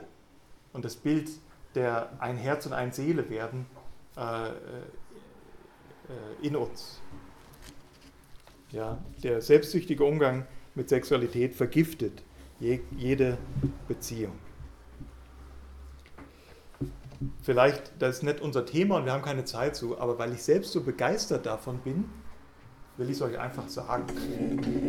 [0.73, 1.31] und das Bild
[1.75, 3.67] der ein Herz und eine Seele werden
[4.17, 4.53] äh, äh,
[6.41, 7.01] in uns.
[8.73, 12.23] Ja, der selbstsüchtige Umgang mit Sexualität vergiftet
[12.59, 13.39] je, jede
[13.89, 14.39] Beziehung.
[17.43, 20.43] Vielleicht, das ist nicht unser Thema und wir haben keine Zeit zu, aber weil ich
[20.43, 22.11] selbst so begeistert davon bin,
[22.99, 24.05] will ich es euch einfach sagen.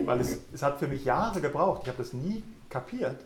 [0.05, 1.81] Weil es, es hat für mich Jahre gebraucht.
[1.83, 3.23] Ich habe das nie kapiert.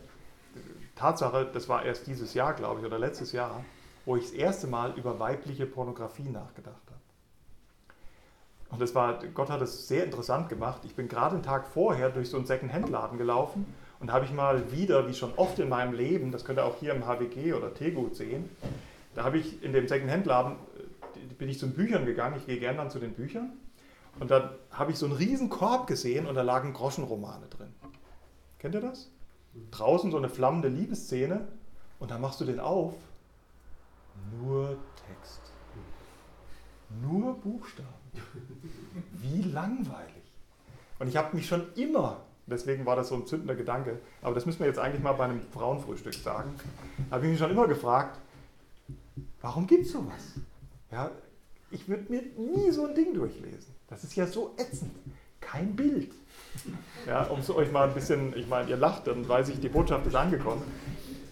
[0.94, 3.64] Tatsache, das war erst dieses Jahr, glaube ich, oder letztes Jahr,
[4.04, 7.00] wo ich das erste Mal über weibliche Pornografie nachgedacht habe.
[8.70, 10.82] Und das war, Gott hat es sehr interessant gemacht.
[10.84, 13.66] Ich bin gerade einen Tag vorher durch so einen Second-Hand-Laden gelaufen
[14.02, 16.76] und habe ich mal wieder, wie schon oft in meinem Leben, das könnt ihr auch
[16.80, 18.50] hier im HWG oder Tegut sehen,
[19.14, 22.58] da habe ich in dem Second-Hand-Laden, äh, bin ich zu den Büchern gegangen, ich gehe
[22.58, 23.52] gerne dann zu den Büchern
[24.18, 27.72] und dann habe ich so einen riesen Korb gesehen und da lagen Groschenromane drin.
[28.58, 29.08] Kennt ihr das?
[29.70, 31.46] Draußen so eine flammende Liebesszene
[32.00, 32.94] und dann machst du den auf,
[34.36, 35.52] nur Text,
[37.00, 37.88] nur Buchstaben.
[39.20, 40.22] Wie langweilig.
[40.98, 44.46] Und ich habe mich schon immer, deswegen war das so ein zündender Gedanke, aber das
[44.46, 46.54] müssen wir jetzt eigentlich mal bei einem Frauenfrühstück sagen,
[47.10, 48.18] habe ich mich schon immer gefragt,
[49.40, 50.34] warum gibt es sowas?
[50.90, 51.10] Ja,
[51.70, 53.74] ich würde mir nie so ein Ding durchlesen.
[53.88, 54.92] Das ist ja so ätzend.
[55.40, 56.12] Kein Bild.
[57.06, 59.68] Ja, um es euch mal ein bisschen, ich meine, ihr lacht, dann weiß ich, die
[59.68, 60.62] Botschaft ist angekommen.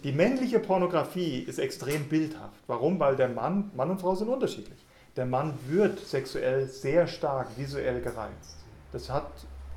[0.03, 2.59] Die männliche Pornografie ist extrem bildhaft.
[2.67, 2.99] Warum?
[2.99, 4.79] Weil der Mann, Mann und Frau sind unterschiedlich.
[5.17, 8.57] Der Mann wird sexuell sehr stark visuell gereizt.
[8.93, 9.31] Das hat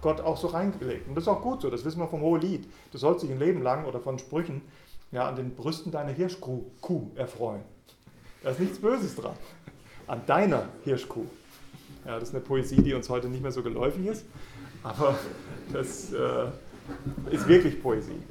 [0.04, 1.08] Gott auch so reingelegt.
[1.08, 2.68] Und das ist auch gut so, das wissen wir vom Hohelied.
[2.92, 4.62] Du sollst dich ein Leben lang oder von Sprüchen
[5.12, 6.62] ja, an den Brüsten deiner Hirschkuh
[7.16, 7.62] erfreuen.
[8.44, 9.36] Da ist nichts Böses dran.
[10.06, 11.26] An deiner Hirschkuh.
[12.06, 14.26] Ja, das ist eine Poesie, die uns heute nicht mehr so geläufig ist,
[14.84, 15.16] aber
[15.72, 16.48] das äh,
[17.32, 18.22] ist wirklich Poesie.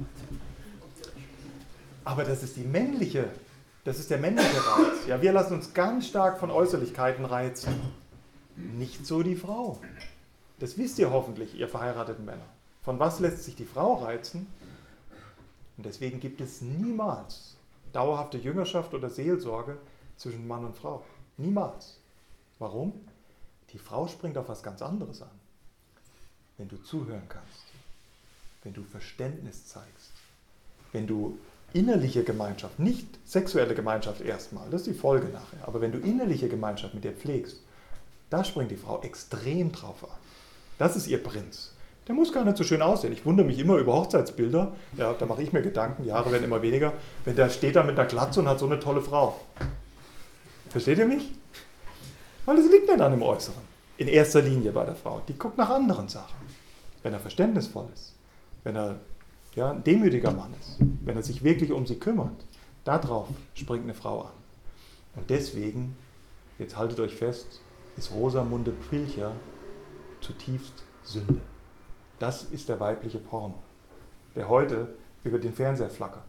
[2.05, 3.29] Aber das ist die männliche
[3.85, 5.07] das ist der männliche Reiz.
[5.07, 7.73] Ja, wir lassen uns ganz stark von Äußerlichkeiten reizen.
[8.55, 9.79] Nicht so die Frau.
[10.63, 12.45] Das wisst ihr hoffentlich, ihr verheirateten Männer.
[12.83, 14.47] Von was lässt sich die Frau reizen?
[15.75, 17.57] Und deswegen gibt es niemals
[17.91, 19.75] dauerhafte Jüngerschaft oder Seelsorge
[20.15, 21.03] zwischen Mann und Frau.
[21.35, 21.97] Niemals.
[22.59, 22.93] Warum?
[23.73, 25.37] Die Frau springt auf was ganz anderes an.
[26.57, 27.65] Wenn du zuhören kannst,
[28.63, 30.13] wenn du Verständnis zeigst,
[30.93, 31.37] wenn du
[31.73, 36.47] innerliche Gemeinschaft, nicht sexuelle Gemeinschaft erstmal, das ist die Folge nachher, aber wenn du innerliche
[36.47, 37.59] Gemeinschaft mit dir pflegst,
[38.29, 40.22] da springt die Frau extrem drauf an.
[40.77, 41.73] Das ist ihr Prinz.
[42.07, 43.13] Der muss gar nicht so schön aussehen.
[43.13, 44.73] Ich wundere mich immer über Hochzeitsbilder.
[44.97, 46.93] Ja, da mache ich mir Gedanken, die Haare werden immer weniger.
[47.23, 49.39] Wenn der steht da mit einer Glatze und hat so eine tolle Frau.
[50.69, 51.31] Versteht ihr mich?
[52.45, 53.61] Weil es liegt nicht an dem Äußeren.
[53.97, 55.21] In erster Linie bei der Frau.
[55.27, 56.35] Die guckt nach anderen Sachen.
[57.03, 58.15] Wenn er verständnisvoll ist,
[58.63, 58.95] wenn er
[59.55, 62.45] ja, ein demütiger Mann ist, wenn er sich wirklich um sie kümmert,
[62.83, 64.31] darauf springt eine Frau an.
[65.15, 65.95] Und deswegen
[66.59, 67.61] jetzt haltet euch fest,
[67.97, 69.33] ist Rosamunde Pilcher
[70.23, 71.41] zutiefst Sünde.
[72.19, 73.55] Das ist der weibliche Porno,
[74.35, 74.87] der heute
[75.23, 76.23] über den Fernseher flackert.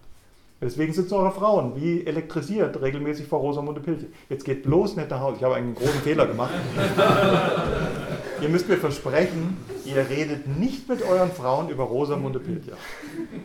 [0.61, 4.07] Deswegen sitzen eure Frauen wie elektrisiert regelmäßig vor Rosamunde Pilcher.
[4.29, 5.37] Jetzt geht bloß nicht nach Hause.
[5.39, 6.55] Ich habe einen großen Fehler gemacht.
[8.41, 9.57] ihr müsst mir versprechen,
[9.95, 12.77] ihr redet nicht mit euren Frauen über Rosamunde Pilcher.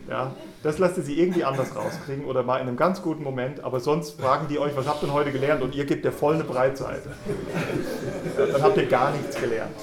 [0.08, 3.62] Ja, das lasst ihr sie irgendwie anders rauskriegen oder mal in einem ganz guten Moment,
[3.62, 6.12] aber sonst fragen die euch, was habt ihr denn heute gelernt und ihr gebt der
[6.12, 7.10] voll eine Breitseite.
[8.38, 9.76] Ja, dann habt ihr gar nichts gelernt.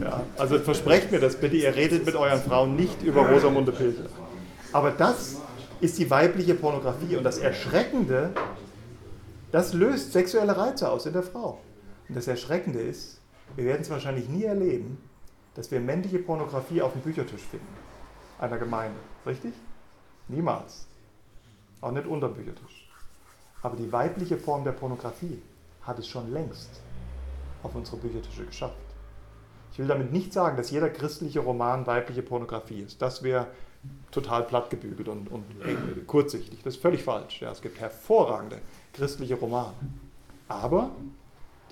[0.00, 4.06] Ja, also versprecht mir das bitte, ihr redet mit euren Frauen nicht über Rosamunde Pilcher.
[4.72, 5.36] Aber das
[5.80, 8.30] ist die weibliche Pornografie und das Erschreckende,
[9.52, 11.60] das löst sexuelle Reize aus in der Frau.
[12.08, 13.20] Und das Erschreckende ist,
[13.56, 14.98] wir werden es wahrscheinlich nie erleben,
[15.58, 17.66] dass wir männliche Pornografie auf dem Büchertisch finden,
[18.38, 18.96] einer Gemeinde.
[19.26, 19.52] Richtig?
[20.28, 20.86] Niemals.
[21.80, 22.88] Auch nicht unter dem Büchertisch.
[23.62, 25.42] Aber die weibliche Form der Pornografie
[25.82, 26.80] hat es schon längst
[27.64, 28.76] auf unsere Büchertische geschafft.
[29.72, 33.02] Ich will damit nicht sagen, dass jeder christliche Roman weibliche Pornografie ist.
[33.02, 33.48] Das wäre
[34.12, 35.44] total plattgebügelt und, und
[36.06, 36.62] kurzsichtig.
[36.62, 37.40] Das ist völlig falsch.
[37.40, 38.60] Ja, es gibt hervorragende
[38.92, 39.74] christliche Romane.
[40.46, 40.92] Aber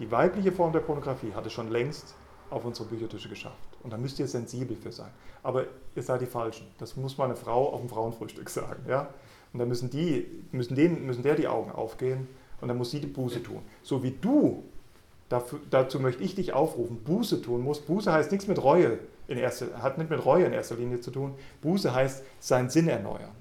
[0.01, 2.17] die weibliche Form der Pornografie hat es schon längst
[2.51, 3.66] auf unsere Büchertische geschafft.
[3.87, 5.11] Und da müsst ihr sensibel für sein.
[5.45, 6.67] Aber ihr seid die Falschen.
[6.79, 8.85] Das muss mal eine Frau auf dem Frauenfrühstück sagen.
[8.89, 9.09] Ja?
[9.53, 12.27] Und dann müssen, die, müssen, denen, müssen der die Augen aufgehen
[12.61, 13.63] und dann muss sie die Buße tun.
[13.85, 14.65] So wie du
[15.29, 17.87] Dafür, dazu möchte ich dich aufrufen, Buße tun musst.
[17.87, 21.11] Buße heißt nichts mit Reue in erster, hat nicht mit Reue in erster Linie zu
[21.11, 21.35] tun.
[21.63, 23.33] Buße heißt seinen Sinn erneuern.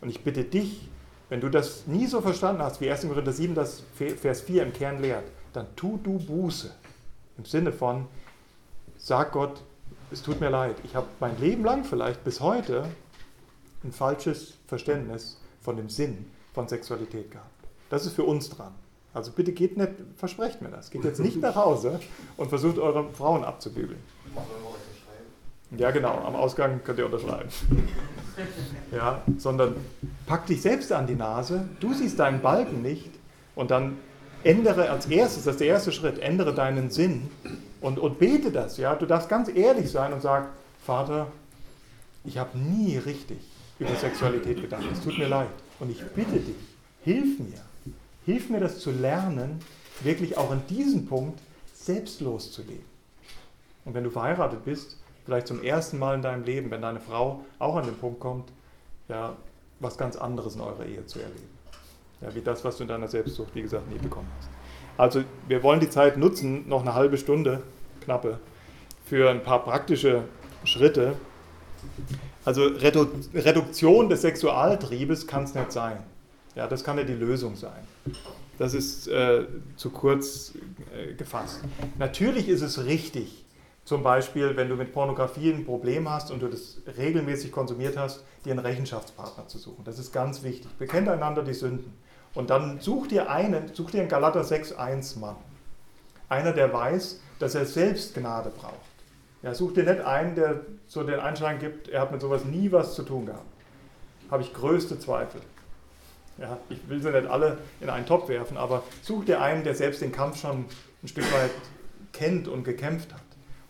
[0.00, 0.88] Und ich bitte dich,
[1.28, 3.08] wenn du das nie so verstanden hast, wie 1.
[3.08, 6.70] Korinther 7, das Vers 4 im Kern lehrt, dann tu du Buße.
[7.38, 8.06] Im Sinne von,
[8.96, 9.62] sag Gott,
[10.12, 12.84] es tut mir leid, ich habe mein Leben lang vielleicht bis heute
[13.82, 17.48] ein falsches Verständnis von dem Sinn von Sexualität gehabt.
[17.88, 18.72] Das ist für uns dran.
[19.14, 20.90] Also bitte geht nicht, versprecht mir das.
[20.90, 22.00] Geht jetzt nicht nach Hause
[22.36, 24.00] und versucht eure Frauen abzubügeln.
[25.76, 27.48] Ja, genau, am Ausgang könnt ihr unterschreiben.
[28.90, 29.76] Ja, sondern
[30.26, 33.10] pack dich selbst an die Nase, du siehst deinen Balken nicht
[33.54, 33.98] und dann
[34.44, 37.30] ändere als erstes, das ist der erste Schritt, ändere deinen Sinn
[37.82, 38.76] und, und bete das.
[38.78, 38.94] Ja?
[38.94, 40.48] Du darfst ganz ehrlich sein und sagen,
[40.84, 41.26] Vater,
[42.24, 43.38] ich habe nie richtig
[43.78, 45.48] über Sexualität gedacht, es tut mir leid
[45.80, 46.56] und ich bitte dich,
[47.02, 47.60] hilf mir
[48.24, 49.58] Hilf mir das zu lernen,
[50.00, 51.40] wirklich auch in diesem Punkt
[51.74, 52.84] selbstlos zu leben.
[53.84, 57.44] Und wenn du verheiratet bist, vielleicht zum ersten Mal in deinem Leben, wenn deine Frau
[57.58, 58.52] auch an den Punkt kommt,
[59.08, 59.36] ja,
[59.80, 61.50] was ganz anderes in eurer Ehe zu erleben.
[62.20, 64.48] Ja, wie das, was du in deiner Selbstsucht, wie gesagt, nie bekommen hast.
[64.96, 67.62] Also wir wollen die Zeit nutzen, noch eine halbe Stunde,
[68.02, 68.38] knappe,
[69.04, 70.24] für ein paar praktische
[70.64, 71.14] Schritte.
[72.44, 75.98] Also Redu Reduktion des Sexualtriebes kann es nicht sein.
[76.54, 77.86] Ja, das kann ja die Lösung sein.
[78.58, 80.52] Das ist äh, zu kurz
[80.94, 81.60] äh, gefasst.
[81.98, 83.44] Natürlich ist es richtig,
[83.84, 88.22] zum Beispiel, wenn du mit Pornografie ein Problem hast und du das regelmäßig konsumiert hast,
[88.44, 89.84] dir einen Rechenschaftspartner zu suchen.
[89.84, 90.70] Das ist ganz wichtig.
[90.78, 91.92] Bekennt einander die Sünden.
[92.34, 95.36] Und dann such dir einen, such dir einen Galater 6,1 Mann.
[96.28, 98.74] Einer, der weiß, dass er selbst Gnade braucht.
[99.42, 102.70] Ja, such dir nicht einen, der so den Einschein gibt, er hat mit sowas nie
[102.70, 103.44] was zu tun gehabt.
[104.30, 105.40] Habe ich größte Zweifel.
[106.38, 109.74] Ja, ich will sie nicht alle in einen Topf werfen, aber such dir einen, der
[109.74, 110.64] selbst den Kampf schon
[111.02, 111.50] ein Stück weit
[112.12, 113.20] kennt und gekämpft hat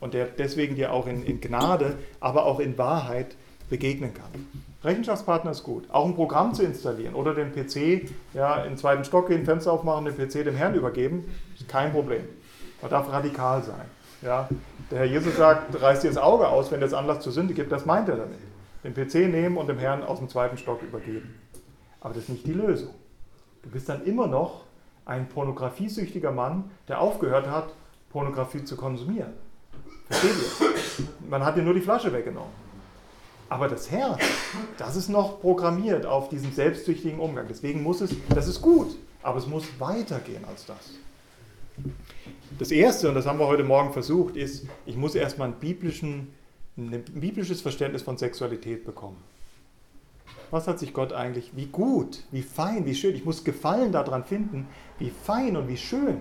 [0.00, 3.36] und der deswegen dir auch in, in Gnade, aber auch in Wahrheit
[3.70, 4.46] begegnen kann.
[4.84, 5.88] Rechenschaftspartner ist gut.
[5.90, 9.72] Auch ein Programm zu installieren oder den PC ja, in den zweiten Stock gehen, Fenster
[9.72, 12.24] aufmachen, den PC dem Herrn übergeben, ist kein Problem.
[12.80, 13.84] Man darf radikal sein.
[14.22, 14.48] Ja.
[14.90, 17.70] Der Herr Jesus sagt, reiß dir das Auge aus, wenn es Anlass zur Sünde gibt.
[17.70, 18.38] Das meint er damit.
[18.84, 21.40] Den PC nehmen und dem Herrn aus dem zweiten Stock übergeben.
[22.00, 22.94] Aber das ist nicht die Lösung.
[23.62, 24.64] Du bist dann immer noch
[25.04, 27.72] ein pornografiesüchtiger Mann, der aufgehört hat,
[28.10, 29.32] Pornografie zu konsumieren.
[30.10, 31.06] Versteht ihr?
[31.28, 32.61] Man hat dir nur die Flasche weggenommen.
[33.52, 34.18] Aber das Herz,
[34.78, 37.46] das ist noch programmiert auf diesen selbstsüchtigen Umgang.
[37.48, 40.92] Deswegen muss es, das ist gut, aber es muss weitergehen als das.
[42.58, 45.54] Das Erste, und das haben wir heute Morgen versucht, ist, ich muss erstmal ein,
[46.78, 49.22] ein biblisches Verständnis von Sexualität bekommen
[50.50, 54.22] was hat sich Gott eigentlich, wie gut, wie fein, wie schön, ich muss Gefallen daran
[54.22, 56.20] finden, wie fein und wie schön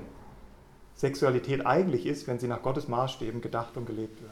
[0.95, 4.31] Sexualität eigentlich ist, wenn sie nach Gottes Maßstäben gedacht und gelebt wird.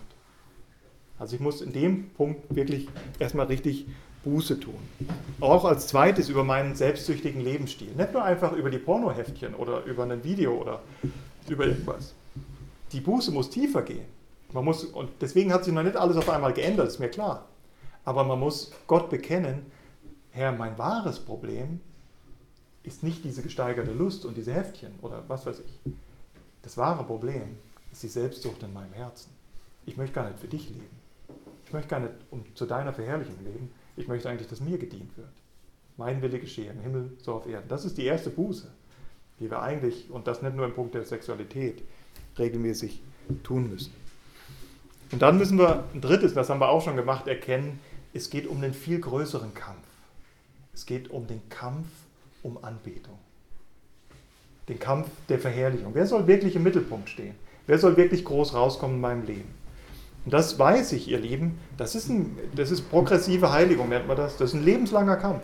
[1.20, 2.88] Also ich muss in dem Punkt wirklich
[3.20, 3.86] erstmal richtig
[4.24, 4.80] Buße tun.
[5.40, 7.92] Auch als zweites über meinen selbstsüchtigen Lebensstil.
[7.96, 10.82] Nicht nur einfach über die Pornoheftchen oder über ein Video oder
[11.48, 12.14] über irgendwas.
[12.92, 14.06] Die Buße muss tiefer gehen.
[14.52, 17.46] Man muss, und deswegen hat sich noch nicht alles auf einmal geändert, ist mir klar.
[18.04, 19.66] Aber man muss Gott bekennen,
[20.32, 21.82] Herr, mein wahres Problem
[22.84, 25.94] ist nicht diese gesteigerte Lust und diese Heftchen oder was weiß ich.
[26.62, 27.58] Das wahre Problem
[27.92, 29.30] ist die Selbstsucht in meinem Herzen.
[29.86, 31.00] Ich möchte gar nicht für dich leben.
[31.70, 33.70] Ich möchte gar nicht um zu deiner Verherrlichung leben.
[33.96, 35.30] Ich möchte eigentlich, dass mir gedient wird.
[35.98, 37.68] Mein Wille geschehe im Himmel so auf Erden.
[37.70, 38.68] Das ist die erste Buße,
[39.40, 41.84] die wir eigentlich, und das nicht nur im Punkt der Sexualität,
[42.40, 43.04] regelmäßig
[43.44, 43.94] tun müssen.
[45.12, 47.80] Und dann müssen wir ein drittes, das haben wir auch schon gemacht, erkennen,
[48.16, 49.86] es geht um einen viel größeren Kampf.
[50.74, 51.86] Es geht um den Kampf
[52.42, 53.20] um Anbetung.
[54.70, 55.94] Den Kampf der Verherrlichung.
[55.94, 57.36] Wer soll wirklich im Mittelpunkt stehen?
[57.68, 59.59] Wer soll wirklich groß rauskommen in meinem Leben?
[60.26, 64.18] Und das weiß ich, ihr Lieben, das ist, ein, das ist progressive Heiligung, nennt man
[64.18, 64.38] das.
[64.38, 65.44] Das ist ein lebenslanger Kampf.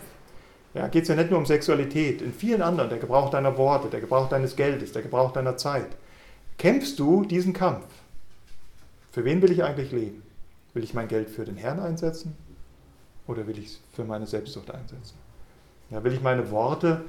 [0.74, 3.88] Ja, geht es ja nicht nur um Sexualität, in vielen anderen, der Gebrauch deiner Worte,
[3.88, 5.88] der Gebrauch deines Geldes, der Gebrauch deiner Zeit.
[6.58, 7.86] Kämpfst du diesen Kampf?
[9.10, 10.22] Für wen will ich eigentlich leben?
[10.74, 12.36] Will ich mein Geld für den Herrn einsetzen
[13.26, 15.16] oder will ich es für meine Selbstsucht einsetzen?
[15.88, 17.02] Ja, will ich meine Worte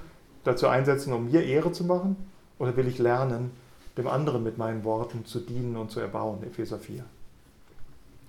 [0.45, 2.15] dazu einsetzen, um mir Ehre zu machen?
[2.59, 3.51] Oder will ich lernen,
[3.97, 6.41] dem anderen mit meinen Worten zu dienen und zu erbauen?
[6.43, 7.03] Epheser 4.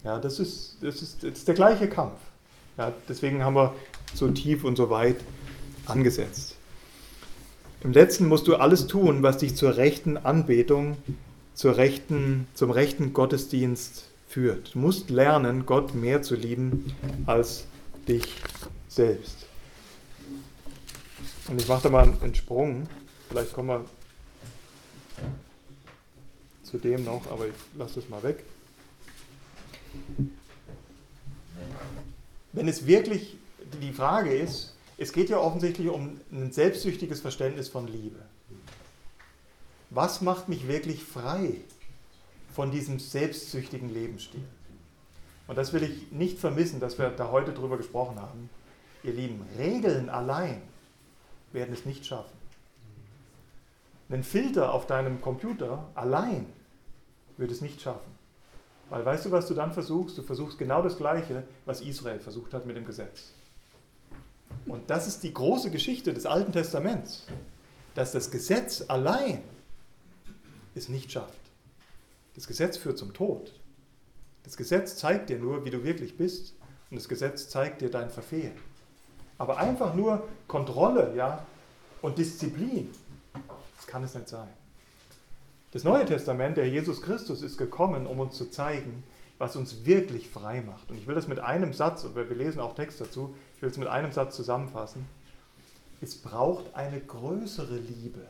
[0.05, 2.19] Ja, das ist, das ist, das ist der gleiche Kampf.
[2.77, 3.75] Ja, deswegen haben wir
[4.15, 5.17] so tief und so weit
[5.87, 6.55] angesetzt.
[7.83, 10.97] Im letzten musst du alles tun, was dich zur rechten Anbetung,
[11.55, 14.75] zur rechten, zum rechten Gottesdienst führt.
[14.75, 16.93] Du musst lernen, Gott mehr zu lieben
[17.27, 17.67] als
[18.07, 18.25] dich
[18.89, 19.47] selbst.
[21.49, 22.89] Und ich mache da mal einen Sprung.
[23.29, 23.85] Vielleicht kommen wir
[26.63, 28.45] zu dem noch, aber ich lasse das mal weg.
[32.53, 33.37] Wenn es wirklich
[33.81, 38.18] die Frage ist, es geht ja offensichtlich um ein selbstsüchtiges Verständnis von Liebe.
[39.90, 41.61] Was macht mich wirklich frei
[42.53, 44.42] von diesem selbstsüchtigen Lebensstil?
[45.46, 48.51] Und das will ich nicht vermissen, dass wir da heute drüber gesprochen haben.
[49.03, 50.61] Ihr Lieben, Regeln allein
[51.53, 52.37] werden es nicht schaffen.
[54.11, 56.46] Ein Filter auf deinem Computer allein
[57.37, 58.17] wird es nicht schaffen.
[58.90, 60.16] Weil weißt du, was du dann versuchst?
[60.16, 63.33] Du versuchst genau das Gleiche, was Israel versucht hat mit dem Gesetz.
[64.66, 67.27] Und das ist die große Geschichte des Alten Testaments,
[67.94, 69.42] dass das Gesetz allein
[70.74, 71.40] es nicht schafft.
[72.35, 73.53] Das Gesetz führt zum Tod.
[74.44, 76.55] Das Gesetz zeigt dir nur, wie du wirklich bist.
[76.90, 78.57] Und das Gesetz zeigt dir dein Verfehlen.
[79.37, 81.44] Aber einfach nur Kontrolle ja,
[82.01, 82.90] und Disziplin,
[83.77, 84.48] das kann es nicht sein.
[85.70, 89.02] Das Neue Testament, der Jesus Christus, ist gekommen, um uns zu zeigen,
[89.37, 90.90] was uns wirklich frei macht.
[90.90, 93.70] Und ich will das mit einem Satz, und wir lesen auch Text dazu, ich will
[93.70, 95.07] es mit einem Satz zusammenfassen.
[96.00, 98.26] Es braucht eine größere Liebe,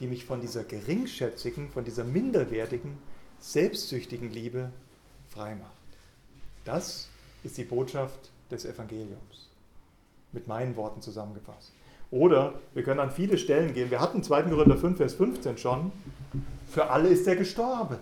[0.00, 2.98] die mich von dieser geringschätzigen, von dieser minderwertigen,
[3.38, 4.72] selbstsüchtigen Liebe
[5.28, 5.70] frei macht.
[6.64, 7.08] Das
[7.44, 9.48] ist die Botschaft des Evangeliums.
[10.32, 11.72] Mit meinen Worten zusammengefasst.
[12.12, 13.90] Oder wir können an viele Stellen gehen.
[13.90, 14.42] Wir hatten 2.
[14.42, 15.90] Korinther 5, Vers 15 schon.
[16.70, 17.96] Für alle ist er gestorben.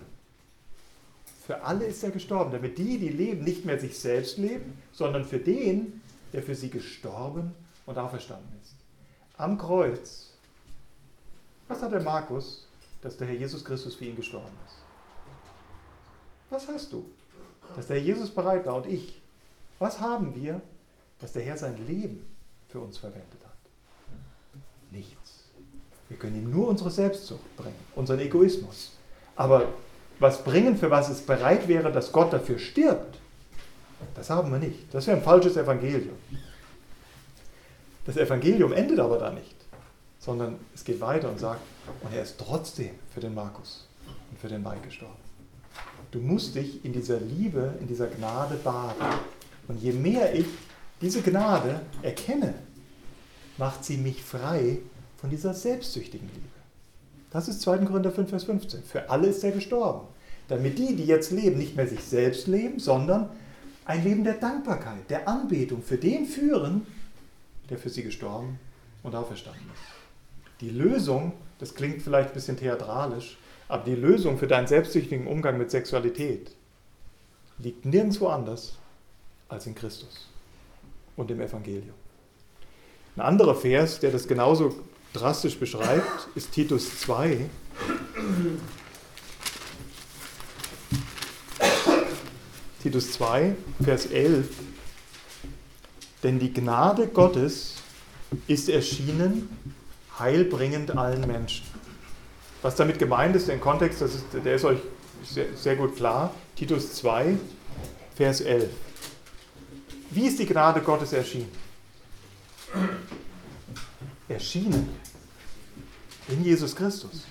[1.45, 5.23] Für alle ist er gestorben, damit die, die leben, nicht mehr sich selbst leben, sondern
[5.23, 6.01] für den,
[6.33, 8.75] der für sie gestorben und auferstanden ist.
[9.37, 10.33] Am Kreuz.
[11.69, 12.67] Was hat der Markus,
[13.01, 14.75] dass der Herr Jesus Christus für ihn gestorben ist?
[16.49, 17.05] Was hast du?
[17.77, 19.21] Dass der Herr Jesus bereit war und ich.
[19.79, 20.61] Was haben wir,
[21.19, 22.25] dass der Herr sein Leben
[22.67, 23.40] für uns verwendet?
[24.91, 25.45] Nichts.
[26.09, 28.91] Wir können ihm nur unsere Selbstsucht bringen, unseren Egoismus.
[29.35, 29.69] Aber
[30.19, 33.17] was bringen, für was es bereit wäre, dass Gott dafür stirbt,
[34.15, 34.93] das haben wir nicht.
[34.93, 36.15] Das wäre ein falsches Evangelium.
[38.05, 39.55] Das Evangelium endet aber da nicht,
[40.19, 41.61] sondern es geht weiter und sagt,
[42.01, 43.87] und er ist trotzdem für den Markus
[44.31, 45.15] und für den Mike gestorben.
[46.11, 49.01] Du musst dich in dieser Liebe, in dieser Gnade baden.
[49.67, 50.45] Und je mehr ich
[50.99, 52.53] diese Gnade erkenne,
[53.57, 54.79] macht sie mich frei
[55.17, 56.47] von dieser selbstsüchtigen Liebe.
[57.31, 57.79] Das ist 2.
[57.79, 58.83] Korinther 5, Vers 15.
[58.83, 60.07] Für alle ist er gestorben.
[60.47, 63.29] Damit die, die jetzt leben, nicht mehr sich selbst leben, sondern
[63.85, 66.85] ein Leben der Dankbarkeit, der Anbetung für den führen,
[67.69, 68.59] der für sie gestorben
[69.03, 70.61] und auferstanden ist.
[70.61, 73.37] Die Lösung, das klingt vielleicht ein bisschen theatralisch,
[73.67, 76.51] aber die Lösung für deinen selbstsüchtigen Umgang mit Sexualität
[77.57, 78.77] liegt nirgendwo anders
[79.47, 80.27] als in Christus
[81.15, 82.00] und im Evangelium.
[83.15, 84.75] Ein anderer Vers, der das genauso
[85.13, 87.49] drastisch beschreibt, ist Titus 2.
[92.81, 94.47] Titus 2, Vers 11.
[96.23, 97.75] Denn die Gnade Gottes
[98.47, 99.49] ist erschienen,
[100.17, 101.65] heilbringend allen Menschen.
[102.61, 104.79] Was damit gemeint ist, der Kontext, ist, der ist euch
[105.23, 106.33] sehr, sehr gut klar.
[106.55, 107.37] Titus 2,
[108.15, 108.69] Vers 11.
[110.11, 111.51] Wie ist die Gnade Gottes erschienen?
[114.27, 114.89] Erschienen
[116.27, 117.25] in Jesus Christus.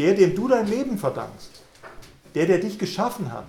[0.00, 1.62] der, dem du dein Leben verdankst,
[2.34, 3.48] der, der dich geschaffen hat,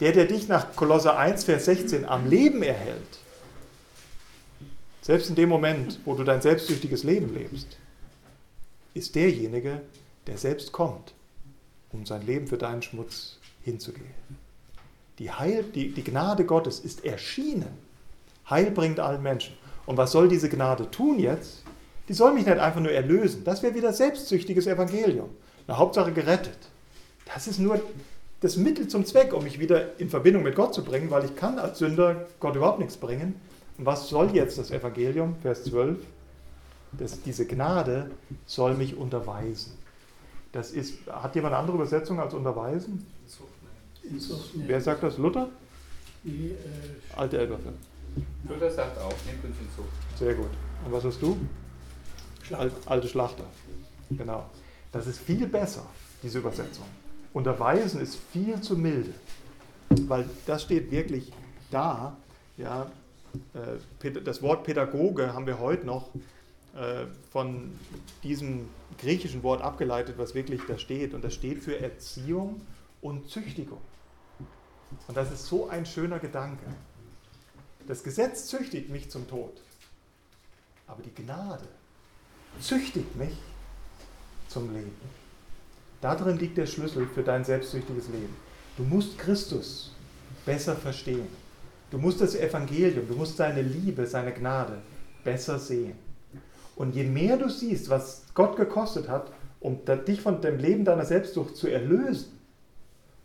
[0.00, 3.18] der, der dich nach Kolosser 1, Vers 16 am Leben erhält,
[5.00, 7.76] selbst in dem Moment, wo du dein selbstsüchtiges Leben lebst,
[8.94, 9.80] ist derjenige,
[10.26, 11.14] der selbst kommt,
[11.92, 14.10] um sein Leben für deinen Schmutz hinzugehen.
[15.20, 17.78] Die, Heil, die, die Gnade Gottes ist erschienen.
[18.50, 19.54] Heil bringt allen Menschen.
[19.86, 21.64] Und was soll diese Gnade tun jetzt?
[22.08, 23.44] Die soll mich nicht einfach nur erlösen.
[23.44, 25.30] Das wäre wieder selbstsüchtiges Evangelium.
[25.66, 26.58] Eine Hauptsache gerettet.
[27.32, 27.80] Das ist nur
[28.40, 31.36] das Mittel zum Zweck, um mich wieder in Verbindung mit Gott zu bringen, weil ich
[31.36, 33.40] kann als Sünder Gott überhaupt nichts bringen.
[33.78, 35.36] Und was soll jetzt das Evangelium?
[35.42, 35.98] Vers 12.
[36.92, 38.10] Das, diese Gnade
[38.44, 39.72] soll mich unterweisen.
[40.50, 43.06] Das ist, hat jemand eine andere Übersetzung als unterweisen?
[44.54, 45.16] Wer sagt das?
[45.16, 45.48] Luther?
[46.24, 47.78] Die, äh, Alte Elberfelder.
[48.48, 50.18] Luther sagt auch, nehmt uns in Zucht.
[50.18, 50.50] Sehr gut.
[50.84, 51.36] Und was hast du?
[52.42, 52.64] Schlachter.
[52.64, 53.44] Al- Alte Schlachter.
[54.10, 54.48] Genau.
[54.90, 55.86] Das ist viel besser,
[56.22, 56.84] diese Übersetzung.
[57.32, 59.14] Unterweisen ist viel zu milde,
[60.06, 61.32] weil das steht wirklich
[61.70, 62.16] da.
[62.58, 62.90] Ja,
[63.54, 66.10] äh, das Wort Pädagoge haben wir heute noch
[66.74, 67.72] äh, von
[68.22, 71.14] diesem griechischen Wort abgeleitet, was wirklich da steht.
[71.14, 72.60] Und das steht für Erziehung
[73.00, 73.80] und Züchtigung.
[75.08, 76.66] Und das ist so ein schöner Gedanke.
[77.86, 79.60] Das Gesetz züchtigt mich zum Tod,
[80.86, 81.66] aber die Gnade
[82.60, 83.36] züchtigt mich
[84.48, 84.94] zum Leben.
[86.00, 88.36] Darin liegt der Schlüssel für dein selbstsüchtiges Leben.
[88.76, 89.94] Du musst Christus
[90.46, 91.28] besser verstehen.
[91.90, 94.78] Du musst das Evangelium, du musst seine Liebe, seine Gnade
[95.24, 95.96] besser sehen.
[96.76, 99.30] Und je mehr du siehst, was Gott gekostet hat,
[99.60, 102.38] um dich von dem Leben deiner Selbstsucht zu erlösen,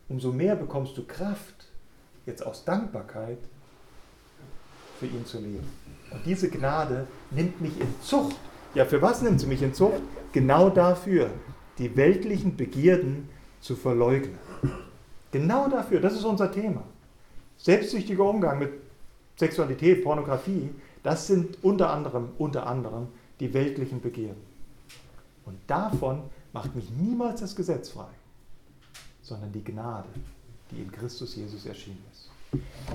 [0.10, 1.68] umso mehr bekommst du Kraft,
[2.26, 3.40] jetzt aus Dankbarkeit
[5.00, 5.68] für ihn zu leben.
[6.12, 8.36] Und diese Gnade nimmt mich in Zucht.
[8.74, 10.02] Ja, für was nimmt sie mich in Zucht?
[10.32, 11.30] Genau dafür,
[11.78, 13.30] die weltlichen Begierden
[13.62, 14.38] zu verleugnen.
[15.32, 16.84] Genau dafür, das ist unser Thema.
[17.58, 18.72] Selbstsüchtiger Umgang mit
[19.36, 20.70] Sexualität, Pornografie,
[21.04, 23.08] das sind unter anderem, unter anderem
[23.40, 24.42] die weltlichen Begierden.
[25.46, 26.24] Und davon
[26.54, 28.10] macht mich niemals das Gesetz frei,
[29.22, 30.10] sondern die Gnade,
[30.72, 32.30] die in Christus Jesus erschienen ist.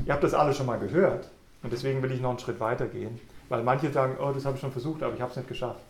[0.04, 1.30] Ihr habt das alle schon mal gehört
[1.62, 4.56] und deswegen will ich noch einen Schritt weiter gehen, weil manche sagen, oh, das habe
[4.56, 5.84] ich schon versucht, aber ich habe es nicht geschafft.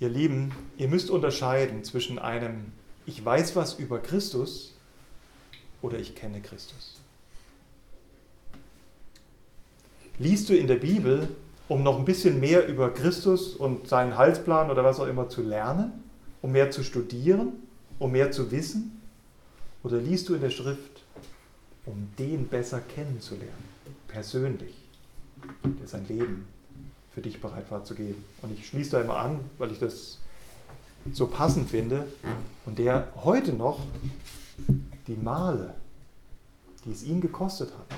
[0.00, 2.72] Ihr Lieben, ihr müsst unterscheiden zwischen einem
[3.06, 4.74] Ich weiß was über Christus
[5.80, 7.00] oder ich kenne Christus.
[10.18, 11.28] Liest du in der Bibel,
[11.68, 15.42] um noch ein bisschen mehr über Christus und seinen Heilsplan oder was auch immer zu
[15.42, 15.92] lernen,
[16.42, 17.54] um mehr zu studieren,
[17.98, 19.00] um mehr zu wissen?
[19.82, 21.02] Oder liest du in der Schrift,
[21.86, 23.71] um den besser kennenzulernen,
[24.12, 24.74] persönlich,
[25.64, 26.46] der sein Leben
[27.14, 28.22] für dich bereit war zu geben?
[28.42, 30.18] Und ich schließe da immer an, weil ich das
[31.12, 32.06] so passend finde
[32.64, 33.80] und der heute noch
[35.06, 35.74] die Male,
[36.84, 37.96] die es ihn gekostet hat,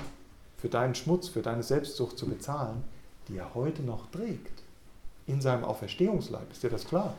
[0.57, 2.83] für deinen Schmutz, für deine Selbstsucht zu bezahlen,
[3.27, 4.63] die er heute noch trägt.
[5.27, 6.51] In seinem Auferstehungsleib.
[6.51, 7.15] Ist dir das klar?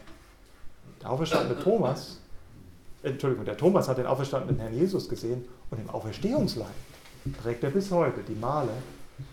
[1.02, 2.18] Der auferstandene Thomas,
[3.02, 6.68] Entschuldigung, der Thomas hat den auferstandenen Herrn Jesus gesehen und im Auferstehungsleib
[7.34, 8.72] trägt er bis heute die Male,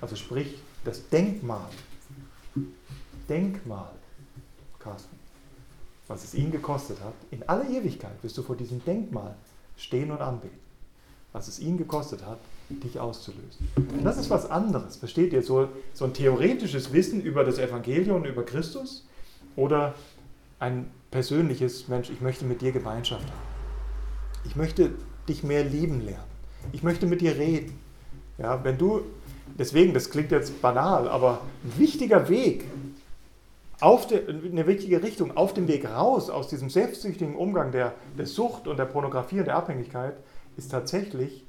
[0.02, 1.70] also sprich das Denkmal.
[3.30, 3.92] Denkmal,
[4.80, 5.18] Carsten,
[6.08, 7.14] was es ihn gekostet hat.
[7.32, 9.36] In aller Ewigkeit wirst du vor diesem Denkmal
[9.78, 10.60] stehen und anbeten.
[11.32, 12.40] Was es ihn gekostet hat,
[12.70, 13.68] dich auszulösen.
[13.76, 14.98] Und das ist was anderes.
[14.98, 15.42] Versteht ihr?
[15.42, 19.06] So, so ein theoretisches Wissen über das Evangelium und über Christus
[19.56, 19.96] oder
[20.60, 23.54] ein persönliches, Mensch, ich möchte mit dir Gemeinschaft haben.
[24.46, 24.92] Ich möchte
[25.28, 26.24] dich mehr lieben lernen.
[26.72, 27.80] Ich möchte mit dir reden.
[28.38, 29.02] Ja, wenn du,
[29.58, 32.66] deswegen, das klingt jetzt banal, aber ein wichtiger Weg,
[33.80, 38.26] auf der, eine wichtige Richtung, auf dem Weg raus aus diesem selbstsüchtigen Umgang der, der
[38.26, 40.16] Sucht und der Pornografie und der Abhängigkeit,
[40.56, 41.46] ist tatsächlich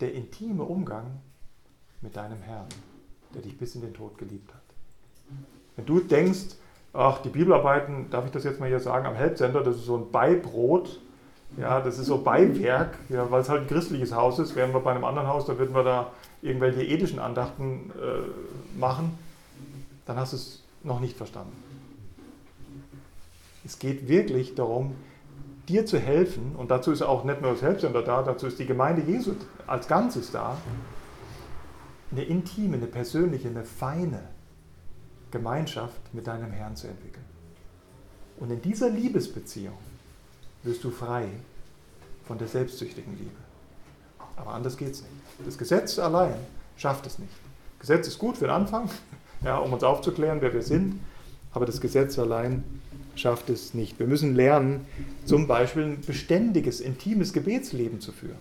[0.00, 1.06] der intime Umgang
[2.02, 2.68] mit deinem Herrn,
[3.34, 4.62] der dich bis in den Tod geliebt hat.
[5.76, 6.56] Wenn du denkst,
[6.92, 9.96] ach, die Bibelarbeiten, darf ich das jetzt mal hier sagen, am Helpcenter, das ist so
[9.96, 11.00] ein Beibrot,
[11.56, 14.80] ja, das ist so Beiwerk, ja, weil es halt ein christliches Haus ist, wären wir
[14.80, 16.10] bei einem anderen Haus, da würden wir da
[16.42, 19.18] irgendwelche ethischen Andachten äh, machen,
[20.04, 21.52] dann hast du es noch nicht verstanden.
[23.64, 24.94] Es geht wirklich darum,
[25.68, 28.66] dir zu helfen, und dazu ist auch nicht nur das Helpcenter da, dazu ist die
[28.66, 29.32] Gemeinde Jesu
[29.66, 30.56] als Ganzes da,
[32.12, 34.28] eine intime, eine persönliche, eine feine
[35.30, 37.24] Gemeinschaft mit deinem Herrn zu entwickeln.
[38.38, 39.76] Und in dieser Liebesbeziehung
[40.66, 41.28] wirst du frei
[42.26, 43.30] von der selbstsüchtigen Liebe.
[44.36, 45.12] Aber anders geht es nicht.
[45.44, 46.34] Das Gesetz allein
[46.76, 47.32] schafft es nicht.
[47.78, 48.90] Das Gesetz ist gut für den Anfang,
[49.44, 51.00] ja, um uns aufzuklären, wer wir sind,
[51.52, 52.64] aber das Gesetz allein
[53.14, 53.98] schafft es nicht.
[53.98, 54.86] Wir müssen lernen,
[55.24, 58.38] zum Beispiel ein beständiges, intimes Gebetsleben zu führen.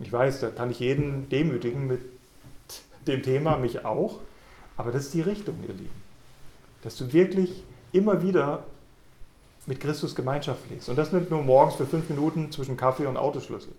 [0.00, 2.00] Ich weiß, da kann ich jeden demütigen mit
[3.06, 4.20] dem Thema, mich auch,
[4.76, 6.02] aber das ist die Richtung, ihr Lieben.
[6.82, 8.64] Dass du wirklich immer wieder
[9.66, 10.88] mit Christus Gemeinschaft pflegst.
[10.88, 13.72] Und das nicht nur morgens für fünf Minuten zwischen Kaffee und Autoschlüssel,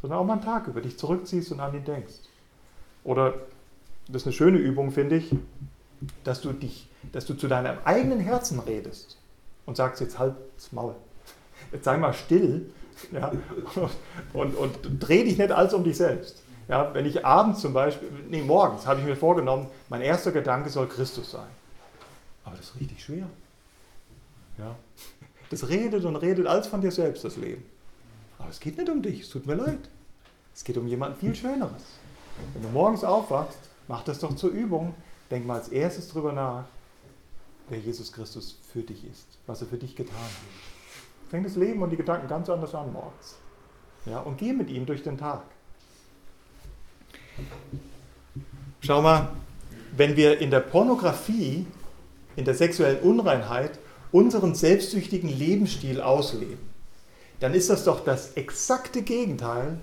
[0.00, 2.14] sondern auch mal einen Tag über dich zurückziehst und an ihn denkst.
[3.04, 3.34] Oder,
[4.08, 5.34] das ist eine schöne Übung, finde ich,
[6.24, 9.18] dass du, dich, dass du zu deinem eigenen Herzen redest
[9.66, 10.94] und sagst, jetzt halt's Maul.
[11.70, 12.70] Jetzt sei mal still
[13.12, 13.32] ja,
[14.32, 16.42] und, und, und dreh dich nicht alles um dich selbst.
[16.68, 20.70] Ja, wenn ich abends zum Beispiel, nee, morgens habe ich mir vorgenommen, mein erster Gedanke
[20.70, 21.48] soll Christus sein.
[22.44, 23.26] Aber das ist richtig schwer.
[24.62, 24.76] Ja.
[25.50, 27.64] Das redet und redet alles von dir selbst, das Leben.
[28.38, 29.90] Aber es geht nicht um dich, es tut mir leid.
[30.54, 31.82] Es geht um jemanden viel Schöneres.
[32.54, 33.58] Wenn du morgens aufwachst,
[33.88, 34.94] mach das doch zur Übung.
[35.30, 36.64] Denk mal als erstes drüber nach,
[37.68, 41.30] wer Jesus Christus für dich ist, was er für dich getan hat.
[41.30, 43.36] Fängt das Leben und die Gedanken ganz anders an morgens.
[44.04, 45.42] Ja, und geh mit ihm durch den Tag.
[48.80, 49.32] Schau mal,
[49.96, 51.66] wenn wir in der Pornografie,
[52.36, 53.78] in der sexuellen Unreinheit
[54.12, 56.70] unseren selbstsüchtigen Lebensstil ausleben,
[57.40, 59.78] dann ist das doch das exakte Gegenteil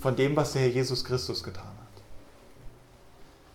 [0.00, 2.02] von dem, was der Herr Jesus Christus getan hat.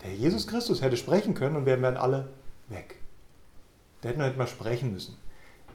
[0.04, 2.30] Der Herr Jesus Christus hätte sprechen können und wir wären alle
[2.70, 2.96] weg.
[4.04, 5.18] Der hätte noch nicht mal sprechen müssen.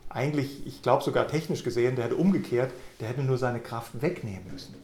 [0.09, 4.53] Eigentlich, ich glaube sogar technisch gesehen, der hätte umgekehrt, der hätte nur seine Kraft wegnehmen
[4.53, 4.75] müssen.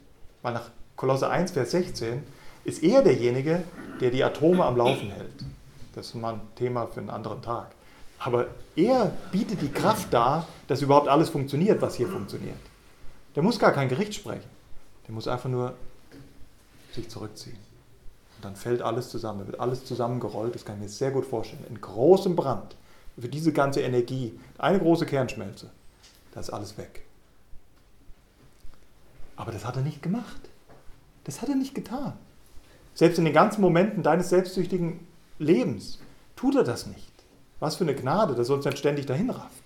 [0.43, 2.23] Weil nach Kolosse 1, Vers 16
[2.65, 3.63] ist er derjenige,
[4.01, 5.45] der die Atome am Laufen hält.
[5.95, 7.73] Das ist mal ein Thema für einen anderen Tag.
[8.19, 12.59] Aber er bietet die Kraft dar, dass überhaupt alles funktioniert, was hier funktioniert.
[13.37, 14.49] Der muss gar kein Gericht sprechen.
[15.07, 15.75] Der muss einfach nur
[16.93, 17.59] sich zurückziehen.
[18.37, 21.65] Und dann fällt alles zusammen, wird alles zusammengerollt, das kann ich mir sehr gut vorstellen.
[21.69, 22.77] In großem Brand,
[23.19, 25.71] für diese ganze Energie, eine große Kernschmelze,
[26.33, 27.05] da ist alles weg.
[29.37, 30.41] Aber das hat er nicht gemacht.
[31.25, 32.15] Das hat er nicht getan.
[32.95, 35.07] Selbst in den ganzen Momenten deines selbstsüchtigen
[35.39, 35.99] Lebens
[36.37, 37.13] tut er das nicht.
[37.61, 39.65] Was für eine Gnade, dass er uns nicht ständig dahin rafft.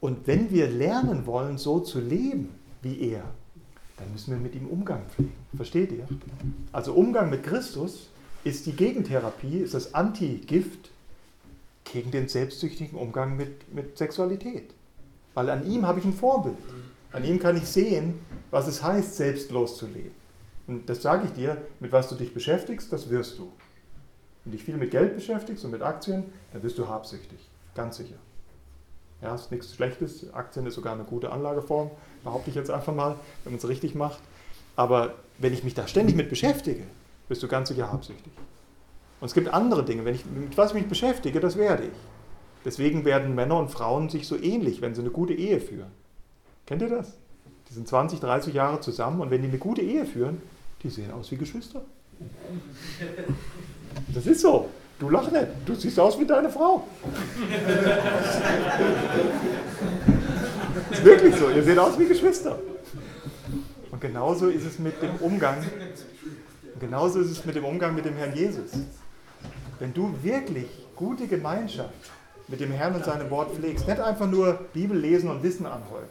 [0.00, 3.24] Und wenn wir lernen wollen, so zu leben wie er,
[3.96, 5.32] dann müssen wir mit ihm Umgang pflegen.
[5.56, 6.06] Versteht ihr?
[6.72, 8.08] Also Umgang mit Christus
[8.44, 10.90] ist die Gegentherapie, ist das Antigift
[11.92, 14.70] gegen den selbstsüchtigen Umgang mit, mit Sexualität.
[15.34, 16.56] Weil an ihm habe ich ein Vorbild.
[17.12, 18.20] An ihm kann ich sehen,
[18.50, 20.14] was es heißt, selbstlos zu leben.
[20.66, 23.50] Und das sage ich dir, mit was du dich beschäftigst, das wirst du.
[24.48, 26.24] Wenn dich viel mit Geld beschäftigst und mit Aktien,
[26.54, 27.38] dann wirst du habsüchtig.
[27.74, 28.14] Ganz sicher.
[29.20, 30.32] Ja, ist nichts Schlechtes.
[30.32, 31.90] Aktien ist sogar eine gute Anlageform,
[32.24, 34.20] behaupte ich jetzt einfach mal, wenn man es richtig macht.
[34.74, 36.84] Aber wenn ich mich da ständig mit beschäftige,
[37.28, 38.32] bist du ganz sicher habsüchtig.
[39.20, 40.06] Und es gibt andere Dinge.
[40.06, 41.98] Wenn ich, mit was ich mich beschäftige, das werde ich.
[42.64, 45.92] Deswegen werden Männer und Frauen sich so ähnlich, wenn sie eine gute Ehe führen.
[46.64, 47.18] Kennt ihr das?
[47.68, 50.40] Die sind 20, 30 Jahre zusammen und wenn die eine gute Ehe führen,
[50.82, 51.84] die sehen aus wie Geschwister.
[54.14, 54.68] Das ist so.
[54.98, 55.46] Du lach nicht.
[55.64, 56.86] Du siehst aus wie deine Frau.
[60.90, 61.50] Das ist wirklich so.
[61.50, 62.58] Ihr seht aus wie Geschwister.
[63.90, 65.56] Und genauso ist es mit dem Umgang.
[66.80, 68.70] Genauso ist es mit dem Umgang mit dem Herrn Jesus.
[69.78, 71.94] Wenn du wirklich gute Gemeinschaft
[72.48, 76.08] mit dem Herrn und seinem Wort pflegst, nicht einfach nur Bibel lesen und Wissen anhäufen,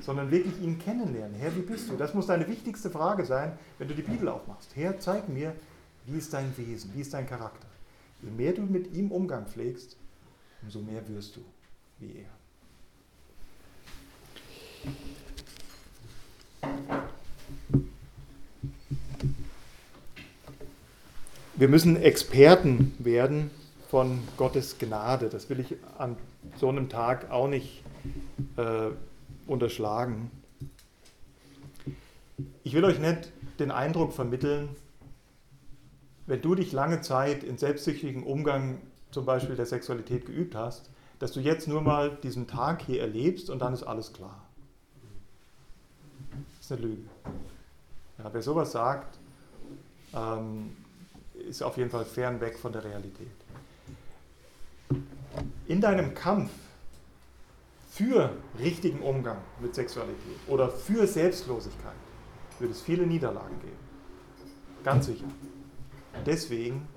[0.00, 1.34] sondern wirklich ihn kennenlernen.
[1.34, 1.96] Herr, wie bist du?
[1.96, 4.70] Das muss deine wichtigste Frage sein, wenn du die Bibel aufmachst.
[4.74, 5.54] Herr, zeig mir,
[6.06, 7.66] wie ist dein Wesen, wie ist dein Charakter.
[8.22, 9.96] Je mehr du mit ihm Umgang pflegst,
[10.62, 11.40] umso mehr wirst du
[11.98, 12.30] wie er.
[21.56, 23.50] Wir müssen Experten werden
[23.88, 25.28] von Gottes Gnade.
[25.28, 26.16] Das will ich an
[26.56, 27.84] so einem Tag auch nicht
[28.56, 28.90] äh,
[29.46, 30.30] unterschlagen.
[32.64, 33.30] Ich will euch nicht
[33.60, 34.70] den Eindruck vermitteln,
[36.26, 41.32] wenn du dich lange Zeit in selbstsüchtigen Umgang zum Beispiel der Sexualität geübt hast, dass
[41.32, 44.42] du jetzt nur mal diesen Tag hier erlebst und dann ist alles klar.
[46.30, 47.08] Das ist eine Lüge.
[48.18, 49.18] Ja, wer sowas sagt,
[50.14, 50.76] ähm,
[51.48, 53.28] ist auf jeden Fall fernweg von der Realität.
[55.66, 56.50] In deinem Kampf
[57.90, 61.94] für richtigen Umgang mit Sexualität oder für Selbstlosigkeit
[62.58, 63.76] wird es viele Niederlagen geben.
[64.82, 65.24] Ganz sicher.
[66.26, 66.88] Deswegen,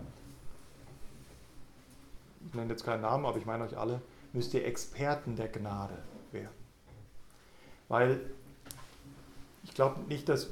[2.47, 4.01] ich nenne jetzt keinen Namen, aber ich meine euch alle,
[4.33, 5.97] müsst ihr Experten der Gnade
[6.31, 6.49] werden.
[7.87, 8.19] Weil
[9.63, 10.49] ich glaube nicht, dass.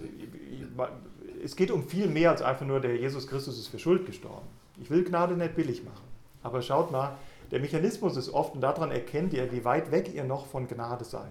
[1.43, 4.47] Es geht um viel mehr als einfach nur, der Jesus Christus ist für Schuld gestorben.
[4.82, 6.03] Ich will Gnade nicht billig machen.
[6.43, 7.18] Aber schaut mal,
[7.51, 11.05] der Mechanismus ist oft, und daran erkennt ihr, wie weit weg ihr noch von Gnade
[11.05, 11.30] seid.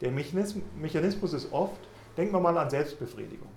[0.00, 1.80] Der Mechanismus ist oft,
[2.16, 3.48] denken wir mal an Selbstbefriedigung.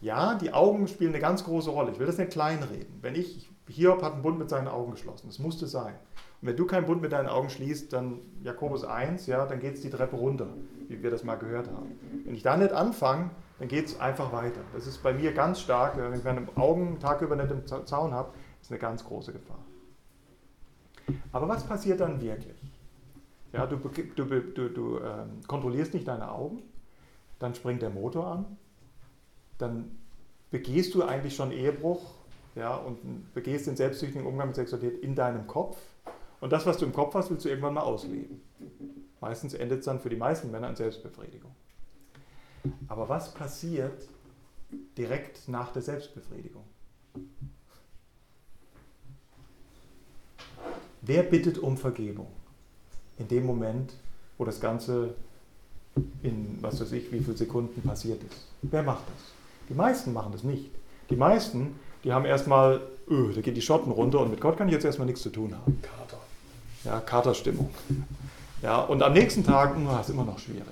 [0.00, 1.92] Ja, die Augen spielen eine ganz große Rolle.
[1.92, 2.98] Ich will das nicht kleinreden.
[3.00, 5.26] Wenn ich, Hiob hat einen Bund mit seinen Augen geschlossen.
[5.28, 5.94] Das musste sein.
[6.42, 9.74] Und wenn du keinen Bund mit deinen Augen schließt, dann Jakobus 1, ja, dann geht
[9.74, 10.48] es die Treppe runter,
[10.88, 11.98] wie wir das mal gehört haben.
[12.24, 14.60] Wenn ich da nicht anfange, dann geht es einfach weiter.
[14.74, 15.96] Das ist bei mir ganz stark.
[15.96, 19.64] Wenn ich meine Augen tagüber nicht im Zaun habe, ist eine ganz große Gefahr.
[21.32, 22.56] Aber was passiert dann wirklich?
[23.52, 26.62] Ja, du, du, du, du ähm, kontrollierst nicht deine Augen,
[27.38, 28.58] dann springt der Motor an,
[29.58, 29.96] dann
[30.50, 32.02] begehst du eigentlich schon Ehebruch
[32.54, 35.76] ja, und begehst den selbstsüchtigen Umgang mit Sexualität in deinem Kopf.
[36.40, 38.40] Und das, was du im Kopf hast, willst du irgendwann mal ausleben.
[39.20, 41.54] Meistens endet es dann für die meisten Männer in Selbstbefriedigung.
[42.88, 44.08] Aber was passiert
[44.96, 46.64] direkt nach der Selbstbefriedigung?
[51.02, 52.28] Wer bittet um Vergebung?
[53.18, 53.94] In dem Moment,
[54.36, 55.14] wo das Ganze
[56.22, 58.48] in, was weiß ich, wie viele Sekunden passiert ist.
[58.62, 59.35] Wer macht das?
[59.68, 60.70] Die meisten machen das nicht.
[61.10, 64.68] Die meisten, die haben erstmal, öh, da geht die Schotten runter und mit Gott kann
[64.68, 65.80] ich jetzt erstmal nichts zu tun haben.
[65.82, 66.18] Kater.
[66.84, 67.70] Ja, Katerstimmung.
[68.62, 70.64] Ja, und am nächsten Tag, oh, ist immer noch schwierig.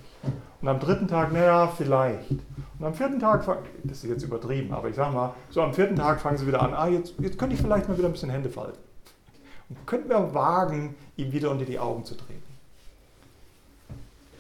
[0.63, 2.31] Und am dritten Tag, naja, vielleicht.
[2.31, 3.45] Und am vierten Tag,
[3.83, 6.63] das ist jetzt übertrieben, aber ich sag mal, so am vierten Tag fangen sie wieder
[6.63, 8.79] an, ah, jetzt, jetzt könnte ich vielleicht mal wieder ein bisschen Hände falten.
[9.69, 12.43] Und könnten wir wagen, ihm wieder unter die Augen zu treten.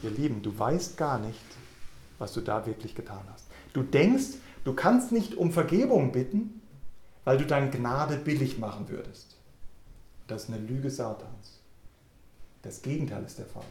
[0.03, 1.45] Ihr Lieben, du weißt gar nicht,
[2.19, 3.47] was du da wirklich getan hast.
[3.73, 6.61] Du denkst, du kannst nicht um Vergebung bitten,
[7.25, 9.37] weil du deine Gnade billig machen würdest.
[10.27, 11.61] Das ist eine Lüge Satans.
[12.63, 13.63] Das Gegenteil ist der Fall.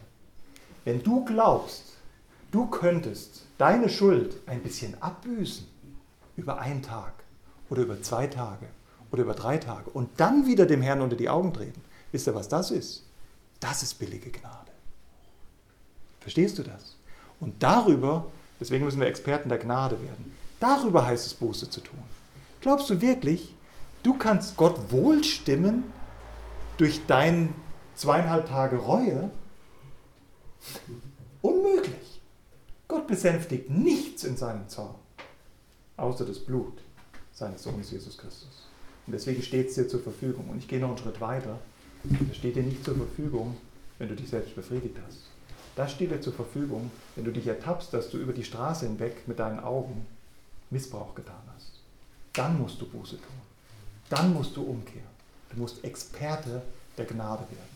[0.84, 1.94] Wenn du glaubst,
[2.50, 5.66] du könntest deine Schuld ein bisschen abbüßen
[6.36, 7.12] über einen Tag
[7.70, 8.66] oder über zwei Tage
[9.10, 11.80] oder über drei Tage und dann wieder dem Herrn unter die Augen treten,
[12.12, 13.04] wisst ihr, was das ist?
[13.60, 14.70] Das ist billige Gnade.
[16.20, 16.96] Verstehst du das?
[17.40, 18.26] Und darüber,
[18.60, 21.98] deswegen müssen wir Experten der Gnade werden, darüber heißt es Buße zu tun.
[22.60, 23.54] Glaubst du wirklich,
[24.02, 25.84] du kannst Gott wohlstimmen
[26.76, 27.50] durch deine
[27.94, 29.30] zweieinhalb Tage Reue?
[31.42, 32.20] Unmöglich.
[32.88, 34.94] Gott besänftigt nichts in seinem Zorn,
[35.96, 36.78] außer das Blut
[37.32, 38.68] seines Sohnes Jesus Christus.
[39.06, 40.48] Und deswegen steht es dir zur Verfügung.
[40.48, 41.58] Und ich gehe noch einen Schritt weiter.
[42.30, 43.56] Es steht dir nicht zur Verfügung,
[43.98, 45.18] wenn du dich selbst befriedigt hast.
[45.76, 49.26] Das steht dir zur Verfügung, wenn du dich ertappst, dass du über die Straße hinweg
[49.26, 50.06] mit deinen Augen
[50.74, 51.80] Missbrauch getan hast.
[52.32, 53.40] Dann musst du Buße tun.
[54.10, 55.14] Dann musst du umkehren.
[55.50, 56.62] Du musst Experte
[56.98, 57.74] der Gnade werden.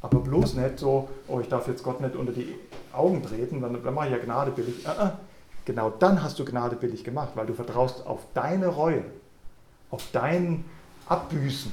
[0.00, 2.54] Aber bloß nicht so, oh, ich darf jetzt Gott nicht unter die
[2.92, 4.86] Augen treten, dann, dann mache ich ja Gnade billig.
[4.86, 5.10] Äh, äh.
[5.64, 9.04] Genau dann hast du Gnade billig gemacht, weil du vertraust auf deine Reue,
[9.90, 10.64] auf dein
[11.06, 11.72] Abbüßen.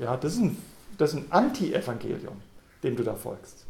[0.00, 0.56] Ja, das ist ein,
[0.98, 2.40] ein Anti-Evangelium,
[2.82, 3.66] dem du da folgst.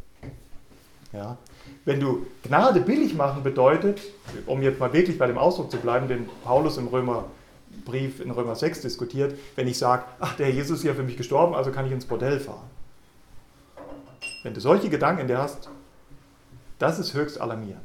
[1.13, 1.37] Ja?
[1.85, 4.01] Wenn du Gnade billig machen bedeutet,
[4.47, 8.55] um jetzt mal wirklich bei dem Ausdruck zu bleiben, den Paulus im Römerbrief in Römer
[8.55, 11.87] 6 diskutiert, wenn ich sage, ach, der Jesus ist ja für mich gestorben, also kann
[11.87, 12.69] ich ins Bordell fahren.
[14.43, 15.69] Wenn du solche Gedanken in dir hast,
[16.79, 17.83] das ist höchst alarmierend.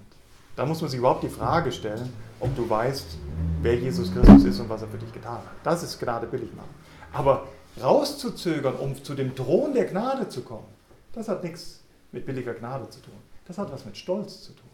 [0.56, 3.18] Da muss man sich überhaupt die Frage stellen, ob du weißt,
[3.62, 5.56] wer Jesus Christus ist und was er für dich getan hat.
[5.64, 6.74] Das ist Gnade billig machen.
[7.12, 7.48] Aber
[7.82, 10.68] rauszuzögern, um zu dem Thron der Gnade zu kommen,
[11.14, 13.14] das hat nichts mit billiger Gnade zu tun.
[13.48, 14.70] Das hat was mit Stolz zu tun.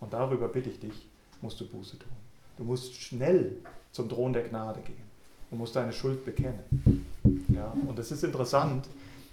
[0.00, 1.08] Und darüber bitte ich dich,
[1.40, 2.12] musst du Buße tun.
[2.56, 3.56] Du musst schnell
[3.90, 5.02] zum Thron der Gnade gehen
[5.50, 7.06] und musst deine Schuld bekennen.
[7.48, 8.86] Ja, und das ist interessant.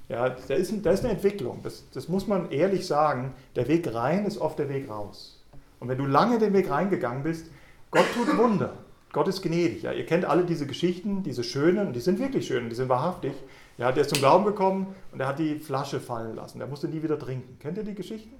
[0.09, 1.59] Ja, da ist, da ist eine Entwicklung.
[1.63, 3.33] Das, das muss man ehrlich sagen.
[3.55, 5.39] Der Weg rein ist oft der Weg raus.
[5.79, 7.45] Und wenn du lange den Weg reingegangen bist,
[7.91, 8.73] Gott tut Wunder.
[9.13, 9.83] Gott ist gnädig.
[9.83, 12.89] Ja, ihr kennt alle diese Geschichten, diese schönen, und die sind wirklich schön, die sind
[12.89, 13.33] wahrhaftig.
[13.77, 16.59] Ja, der ist zum Glauben gekommen und er hat die Flasche fallen lassen.
[16.59, 17.57] Der musste nie wieder trinken.
[17.59, 18.35] Kennt ihr die Geschichten?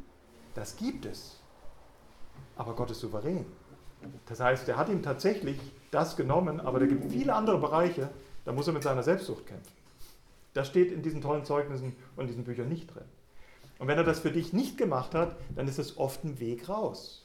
[0.56, 1.40] Das gibt es.
[2.56, 3.46] Aber Gott ist souverän.
[4.28, 5.60] Das heißt, er hat ihm tatsächlich
[5.92, 8.10] das genommen, aber da gibt viele andere Bereiche,
[8.46, 9.74] da muss er mit seiner Selbstsucht kämpfen.
[10.54, 13.06] Das steht in diesen tollen Zeugnissen und diesen Büchern nicht drin.
[13.80, 16.70] Und wenn er das für dich nicht gemacht hat, dann ist es oft ein Weg
[16.70, 17.21] raus.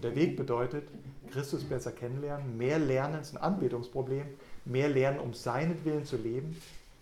[0.00, 0.88] Und der Weg bedeutet,
[1.30, 4.28] Christus besser kennenlernen, mehr lernen, ist ein Anbetungsproblem,
[4.64, 6.56] mehr lernen, um seinen Willen zu leben,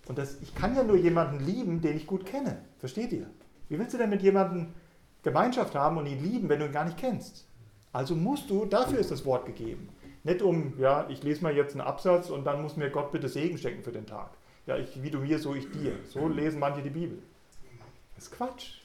[0.09, 2.61] und das, ich kann ja nur jemanden lieben, den ich gut kenne.
[2.81, 3.31] Versteht ihr?
[3.69, 4.75] Wie willst du denn mit jemandem
[5.23, 7.47] Gemeinschaft haben und ihn lieben, wenn du ihn gar nicht kennst?
[7.93, 9.91] Also musst du, dafür ist das Wort gegeben.
[10.25, 13.29] Nicht um, ja, ich lese mal jetzt einen Absatz und dann muss mir Gott bitte
[13.29, 14.31] Segen schenken für den Tag.
[14.67, 15.93] Ja, ich, wie du mir, so ich dir.
[16.09, 17.23] So lesen manche die Bibel.
[18.17, 18.81] Das ist Quatsch.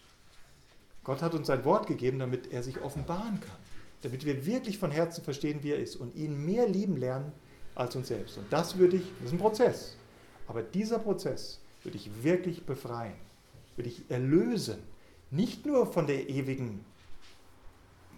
[1.03, 3.62] Gott hat uns sein Wort gegeben, damit er sich offenbaren kann.
[4.03, 7.31] Damit wir wirklich von Herzen verstehen, wie er ist und ihn mehr lieben lernen,
[7.75, 8.37] als uns selbst.
[8.37, 9.97] Und das würde ich, das ist ein Prozess,
[10.47, 13.15] aber dieser Prozess würde ich wirklich befreien,
[13.75, 14.77] würde ich erlösen,
[15.31, 16.85] nicht nur von der ewigen,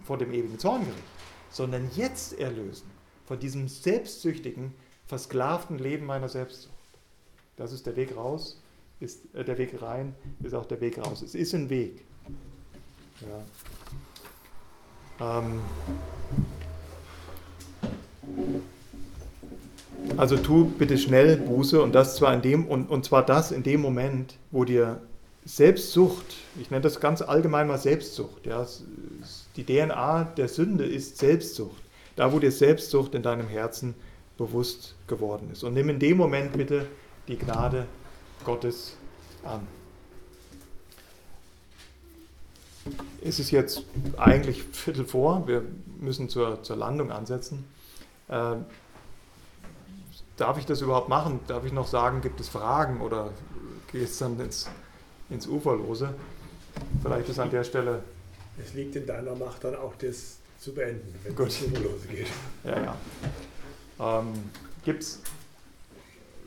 [0.04, 1.02] vor dem ewigen Zorngericht,
[1.50, 2.90] sondern jetzt erlösen
[3.26, 4.72] von diesem selbstsüchtigen,
[5.06, 6.74] versklavten Leben meiner Selbstsucht.
[7.56, 8.60] Das ist der Weg raus,
[9.00, 11.22] ist äh, der Weg rein, ist auch der Weg raus.
[11.22, 12.04] Es ist ein Weg.
[13.20, 13.44] Ja.
[15.20, 15.60] Ähm,
[20.16, 23.62] also tu bitte schnell Buße und das zwar in dem und, und zwar das in
[23.62, 25.00] dem Moment, wo dir
[25.44, 26.24] Selbstsucht,
[26.60, 28.66] ich nenne das ganz allgemein mal Selbstsucht, ja,
[29.56, 31.82] die DNA der Sünde ist Selbstsucht.
[32.16, 33.94] Da, wo dir Selbstsucht in deinem Herzen
[34.38, 35.62] bewusst geworden ist.
[35.62, 36.86] Und nimm in dem Moment bitte
[37.28, 37.86] die Gnade
[38.44, 38.96] Gottes
[39.44, 39.66] an.
[43.22, 43.82] Es ist jetzt
[44.16, 45.62] eigentlich Viertel vor, wir
[45.98, 47.64] müssen zur, zur Landung ansetzen.
[48.28, 48.56] Äh,
[50.36, 51.40] darf ich das überhaupt machen?
[51.48, 53.30] Darf ich noch sagen, gibt es Fragen oder
[53.90, 54.68] geht es dann ins,
[55.30, 56.14] ins Uferlose?
[57.02, 58.02] Vielleicht ist an der Stelle.
[58.62, 61.48] Es liegt in deiner Macht, dann auch das zu beenden, wenn Gut.
[61.48, 62.26] es ins Uferlose geht.
[62.64, 62.82] Ja,
[63.98, 64.20] ja.
[64.20, 64.34] Ähm,
[64.84, 65.20] gibt es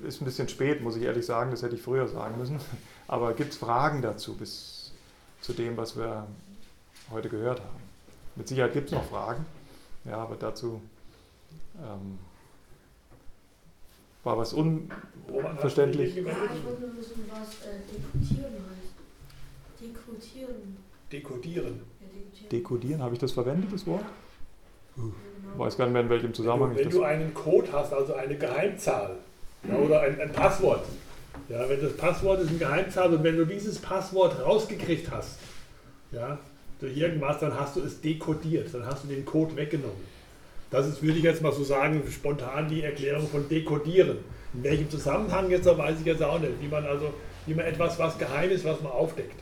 [0.08, 2.60] ist ein bisschen spät, muss ich ehrlich sagen, das hätte ich früher sagen müssen.
[3.08, 4.79] Aber gibt es Fragen dazu, bis
[5.42, 6.28] zu dem, was wir
[7.12, 7.80] heute gehört haben?
[8.36, 9.46] Mit Sicherheit gibt es noch Fragen,
[10.06, 10.38] ja, aber
[11.82, 12.20] ähm,
[14.24, 16.18] war was unverständlich.
[16.18, 18.94] ich wollte nur wissen, was äh, dekodieren heißt.
[19.82, 20.78] Dekodieren.
[21.12, 21.82] Dekodieren.
[22.52, 23.02] dekodieren.
[23.02, 24.04] habe ich das verwendet, das Wort?
[24.96, 25.14] Ich genau.
[25.58, 28.14] weiß gar nicht mehr, in welchem Zusammenhang wenn du, wenn du einen Code hast, also
[28.14, 29.18] eine Geheimzahl,
[29.68, 30.86] ja, oder ein, ein, Passwort.
[31.50, 35.40] Ja, wenn das Passwort ist ein Geheimzahl und wenn du dieses Passwort rausgekriegt hast,
[36.12, 36.38] ja,
[36.80, 40.20] durch irgendwas, dann hast du es dekodiert, dann hast du den Code weggenommen.
[40.70, 44.20] Das ist, würde ich jetzt mal so sagen, spontan die Erklärung von dekodieren.
[44.54, 46.54] In welchem Zusammenhang jetzt, weiß ich jetzt auch nicht.
[46.62, 47.12] Wie man also,
[47.48, 49.40] wie man etwas, was geheim ist, was man aufdeckt.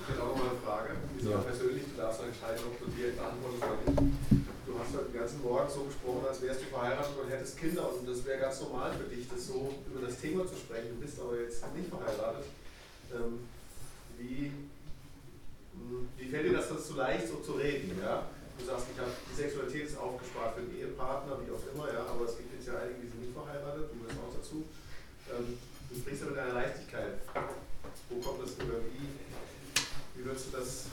[0.00, 0.90] Ich hätte auch mal eine Frage.
[1.16, 1.38] Wie ja.
[1.38, 4.10] persönlich, du darfst entscheiden, ob du dir beantwortest oder nicht
[4.80, 8.08] hast heute den ganzen Morgen so gesprochen, als wärst du verheiratet und hättest Kinder und
[8.08, 10.96] das wäre ganz normal für dich, das so über das Thema zu sprechen.
[10.96, 12.46] Du bist aber jetzt nicht verheiratet.
[13.12, 13.44] Ähm,
[14.16, 14.52] wie,
[15.72, 17.98] hm, wie fällt dir das so leicht, so zu reden?
[18.00, 18.26] Ja?
[18.58, 22.04] Du sagst, ich habe die Sexualität ist aufgespart für den Ehepartner, wie auch immer, ja,
[22.04, 24.64] aber es gibt jetzt ja einige, die sind nicht verheiratet, du gehörst auch dazu.
[25.32, 25.58] Ähm,
[25.88, 27.20] du sprichst ja mit einer Leichtigkeit.
[28.08, 29.04] Wo kommt das oder wie,
[30.16, 30.86] wie würdest du das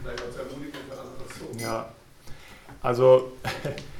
[0.00, 1.58] vielleicht auch zu ermutigen für andere Personen?
[1.58, 1.92] Ja.
[2.80, 3.32] Also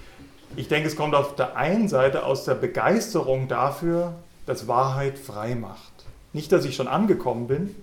[0.57, 4.15] ich denke, es kommt auf der einen Seite aus der Begeisterung dafür,
[4.47, 5.93] dass Wahrheit frei macht.
[6.33, 7.75] Nicht, dass ich schon angekommen bin,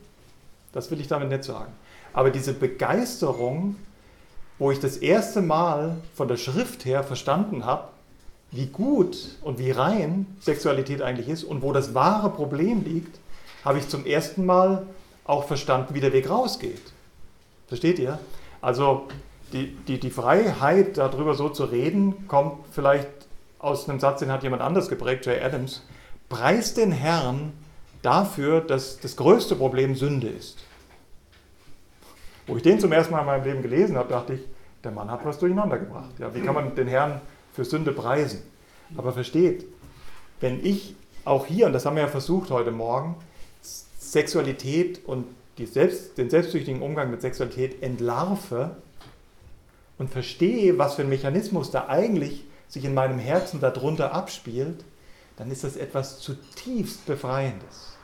[0.74, 1.72] das will ich damit nicht sagen.
[2.14, 3.76] Aber diese Begeisterung,
[4.60, 7.88] wo ich das erste Mal von der Schrift her verstanden habe,
[8.52, 13.20] wie gut und wie rein Sexualität eigentlich ist und wo das wahre Problem liegt,
[13.64, 14.86] habe ich zum ersten Mal
[15.24, 16.82] auch verstanden, wie der Weg rausgeht.
[17.68, 18.20] Versteht ihr?
[18.62, 19.08] Also
[19.54, 23.10] die, die, die Freiheit, darüber so zu reden, kommt vielleicht
[23.60, 25.84] aus einem Satz, den hat jemand anders geprägt, Jay Adams.
[26.30, 27.54] Preis den Herrn
[28.02, 30.64] dafür, dass das größte Problem Sünde ist.
[32.48, 34.42] Wo ich den zum ersten Mal in meinem Leben gelesen habe, dachte ich,
[34.84, 36.12] der Mann hat was durcheinander gebracht.
[36.18, 37.22] Ja, wie kann man den Herrn
[37.54, 38.42] für Sünde preisen?
[38.98, 39.66] Aber versteht,
[40.40, 43.16] wenn ich auch hier, und das haben wir ja versucht heute Morgen,
[43.62, 45.26] Sexualität und
[45.64, 48.78] Selbst, den selbstsüchtigen Umgang mit Sexualität entlarve,
[50.02, 54.84] und verstehe, was für ein Mechanismus da eigentlich sich in meinem Herzen darunter abspielt,
[55.38, 57.96] dann ist das etwas zutiefst Befreiendes.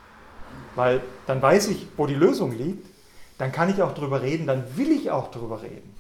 [0.76, 2.86] Weil dann weiß ich, wo die Lösung liegt,
[3.40, 5.96] dann kann ich auch darüber reden, dann will ich auch darüber reden.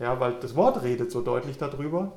[0.00, 2.10] Ja, weil das Wort redet so deutlich darüber.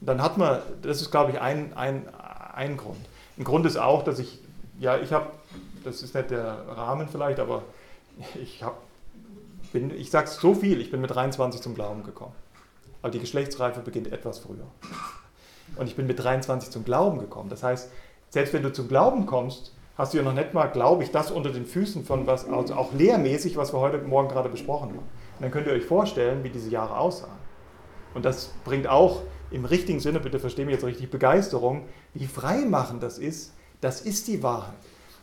[0.00, 2.08] Dann hat man, das ist glaube ich ein, ein,
[2.54, 3.04] ein Grund.
[3.36, 4.38] Ein Grund ist auch, dass ich,
[4.78, 5.26] ja, ich habe,
[5.82, 7.64] das ist nicht der Rahmen vielleicht, aber
[8.40, 8.76] ich habe
[9.72, 12.34] bin, ich sage es so viel, ich bin mit 23 zum Glauben gekommen.
[13.02, 14.66] Aber die Geschlechtsreife beginnt etwas früher.
[15.76, 17.48] Und ich bin mit 23 zum Glauben gekommen.
[17.48, 17.90] Das heißt,
[18.30, 21.30] selbst wenn du zum Glauben kommst, hast du ja noch nicht mal, glaube ich, das
[21.30, 24.98] unter den Füßen von was, also auch lehrmäßig, was wir heute Morgen gerade besprochen haben.
[24.98, 27.42] Und dann könnt ihr euch vorstellen, wie diese Jahre aussahen.
[28.14, 33.02] Und das bringt auch im richtigen Sinne, bitte verstehe mich jetzt richtig, Begeisterung, wie freimachend
[33.02, 33.52] das ist.
[33.80, 34.74] Das ist die Wahrheit.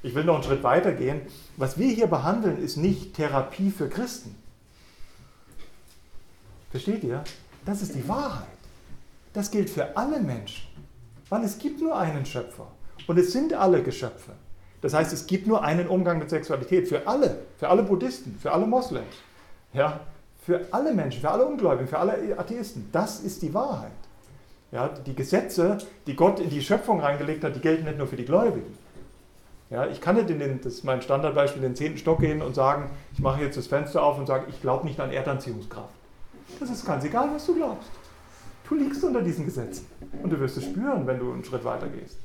[0.02, 1.22] Ich will noch einen Schritt weiter gehen.
[1.58, 4.36] Was wir hier behandeln, ist nicht Therapie für Christen.
[6.72, 7.24] Versteht ihr?
[7.66, 8.48] Das ist die Wahrheit.
[9.34, 10.68] Das gilt für alle Menschen.
[11.30, 12.68] Weil es gibt nur einen Schöpfer.
[13.08, 14.32] Und es sind alle Geschöpfe.
[14.82, 16.88] Das heißt, es gibt nur einen Umgang mit Sexualität.
[16.88, 17.40] Für alle.
[17.58, 19.16] Für alle Buddhisten, für alle Moslems.
[19.74, 20.00] Ja,
[20.42, 22.90] für alle Menschen, für alle Ungläubigen, für alle Atheisten.
[22.92, 23.92] Das ist die Wahrheit.
[24.72, 28.16] Ja, die Gesetze, die Gott in die Schöpfung reingelegt hat, die gelten nicht nur für
[28.16, 28.78] die Gläubigen.
[29.70, 32.42] Ja, ich kann nicht in den, das ist mein Standardbeispiel, in den zehnten Stock gehen
[32.42, 35.94] und sagen, ich mache jetzt das Fenster auf und sage, ich glaube nicht an Erdanziehungskraft.
[36.60, 37.92] Das ist ganz egal, was du glaubst.
[38.68, 39.86] Du liegst unter diesen Gesetzen
[40.24, 42.18] und du wirst es spüren, wenn du einen Schritt weiter gehst.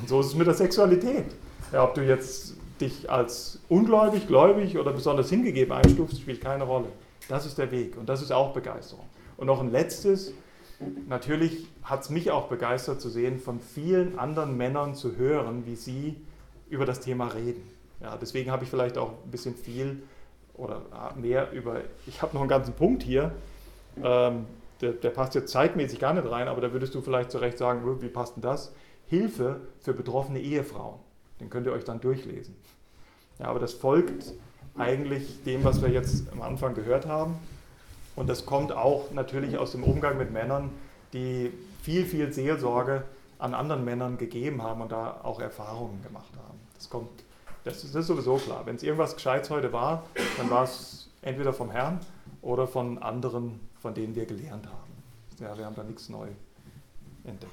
[0.00, 1.26] Und so ist es mit der Sexualität.
[1.72, 6.88] Ja, ob du jetzt dich als ungläubig, gläubig oder besonders hingegeben einstufst, spielt keine Rolle.
[7.28, 9.04] Das ist der Weg und das ist auch Begeisterung.
[9.36, 10.32] Und noch ein letztes,
[11.08, 15.76] natürlich hat es mich auch begeistert zu sehen, von vielen anderen Männern zu hören, wie
[15.76, 16.16] sie
[16.70, 17.62] über das Thema reden.
[18.00, 20.02] Ja, deswegen habe ich vielleicht auch ein bisschen viel
[20.54, 20.82] oder
[21.16, 23.32] mehr über, ich habe noch einen ganzen Punkt hier,
[24.02, 24.46] ähm,
[24.80, 27.58] der, der, passt jetzt zeitmäßig gar nicht rein, aber da würdest du vielleicht zu Recht
[27.58, 28.72] sagen, wie passt denn das?
[29.08, 30.98] Hilfe für betroffene Ehefrauen.
[31.40, 32.54] Den könnt ihr euch dann durchlesen.
[33.38, 34.32] Ja, aber das folgt
[34.76, 37.34] eigentlich dem, was wir jetzt am Anfang gehört haben.
[38.16, 40.70] Und das kommt auch natürlich aus dem Umgang mit Männern,
[41.12, 41.52] die
[41.82, 43.04] viel, viel Seelsorge
[43.38, 46.49] an anderen Männern gegeben haben und da auch Erfahrungen gemacht haben.
[46.80, 47.10] Das kommt,
[47.64, 48.62] das ist, das ist sowieso klar.
[48.64, 50.06] Wenn es irgendwas Gescheites heute war,
[50.38, 52.00] dann war es entweder vom Herrn
[52.40, 54.90] oder von anderen, von denen wir gelernt haben.
[55.38, 56.28] Ja, wir haben da nichts neu
[57.24, 57.52] entdeckt.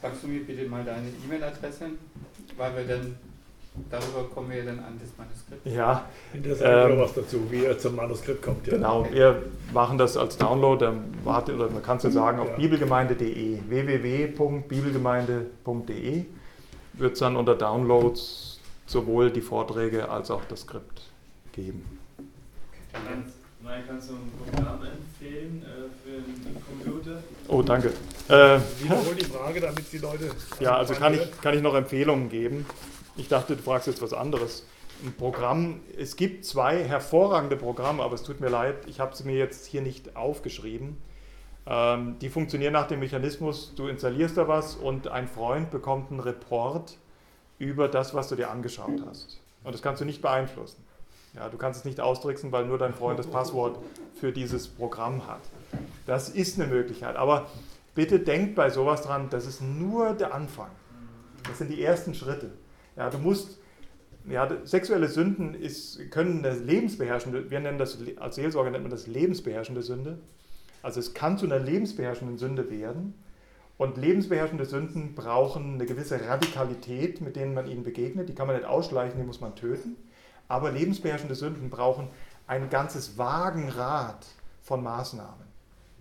[0.00, 1.90] Sagst du mir bitte mal deine E-Mail-Adresse,
[2.56, 3.16] weil wir dann
[3.88, 5.64] Darüber kommen wir dann an das Manuskript.
[5.64, 6.06] Ja.
[6.34, 8.66] Interessant ähm, was dazu, wie er zum Manuskript kommt.
[8.66, 8.74] Ja.
[8.74, 10.90] Genau, wir machen das als Download,
[11.22, 12.56] warte, oder man kann es ja sagen, auf ja.
[12.56, 16.24] bibelgemeinde.de, www.bibelgemeinde.de
[16.94, 21.02] wird es dann unter Downloads sowohl die Vorträge als auch das Skript
[21.52, 21.98] geben.
[22.92, 27.22] Dann kannst du ein Programm empfehlen äh, für einen Computer?
[27.46, 27.88] Oh, danke.
[28.28, 30.30] Äh, Wiederhol die Frage, damit die Leute.
[30.58, 32.66] Ja, also kann ich, kann ich noch Empfehlungen geben.
[33.16, 34.64] Ich dachte, du fragst jetzt was anderes.
[35.04, 39.24] Ein Programm, es gibt zwei hervorragende Programme, aber es tut mir leid, ich habe sie
[39.24, 40.96] mir jetzt hier nicht aufgeschrieben.
[41.66, 46.20] Ähm, die funktionieren nach dem Mechanismus, du installierst da was und ein Freund bekommt einen
[46.20, 46.96] Report
[47.58, 49.40] über das, was du dir angeschaut hast.
[49.64, 50.82] Und das kannst du nicht beeinflussen.
[51.34, 53.78] Ja, du kannst es nicht austricksen, weil nur dein Freund das Passwort
[54.14, 55.42] für dieses Programm hat.
[56.06, 57.14] Das ist eine Möglichkeit.
[57.16, 57.46] Aber
[57.94, 60.70] bitte denkt bei sowas dran, das ist nur der Anfang.
[61.46, 62.50] Das sind die ersten Schritte.
[62.96, 63.58] Ja, du musst,
[64.28, 69.06] ja, sexuelle Sünden ist, können eine lebensbeherrschende, wir nennen das, als Seelsorger nennt man das
[69.06, 70.18] lebensbeherrschende Sünde.
[70.82, 73.14] Also es kann zu einer lebensbeherrschenden Sünde werden.
[73.76, 78.28] Und lebensbeherrschende Sünden brauchen eine gewisse Radikalität, mit denen man ihnen begegnet.
[78.28, 79.96] Die kann man nicht ausschleichen, die muss man töten.
[80.48, 82.08] Aber lebensbeherrschende Sünden brauchen
[82.46, 84.26] ein ganzes Wagenrad
[84.60, 85.46] von Maßnahmen.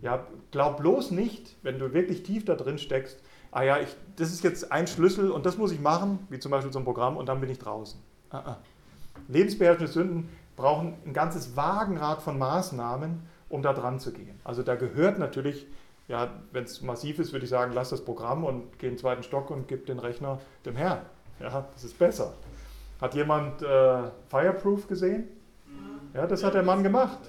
[0.01, 3.21] Ja, glaub bloß nicht, wenn du wirklich tief da drin steckst,
[3.51, 6.51] ah ja, ich, das ist jetzt ein Schlüssel und das muss ich machen, wie zum
[6.51, 7.99] Beispiel so ein Programm, und dann bin ich draußen.
[8.29, 8.57] Ah, ah.
[9.27, 14.39] Lebensbeherrschende Sünden brauchen ein ganzes Wagenrad von Maßnahmen, um da dran zu gehen.
[14.43, 15.67] Also da gehört natürlich,
[16.07, 18.99] ja, wenn es massiv ist, würde ich sagen, lass das Programm und geh in den
[18.99, 21.01] zweiten Stock und gib den Rechner dem Herrn.
[21.39, 22.33] Ja, das ist besser.
[23.01, 25.27] Hat jemand äh, Fireproof gesehen?
[26.13, 27.19] Ja, das hat der Mann gemacht.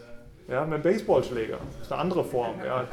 [0.49, 1.59] Ja, mit einem Baseballschläger.
[1.79, 2.57] Das ist eine andere Form.
[2.65, 2.85] Ja.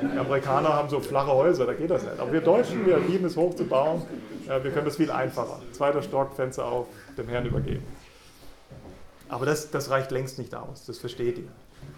[0.00, 2.18] Die Amerikaner haben so flache Häuser, da geht das nicht.
[2.18, 4.02] Aber wir Deutschen, wir lieben es hoch zu bauen.
[4.48, 5.60] Ja, wir können das viel einfacher.
[5.72, 6.86] Zweiter Stock, Fenster auf,
[7.18, 7.84] dem Herrn übergeben.
[9.28, 11.48] Aber das, das reicht längst nicht aus, das versteht ihr.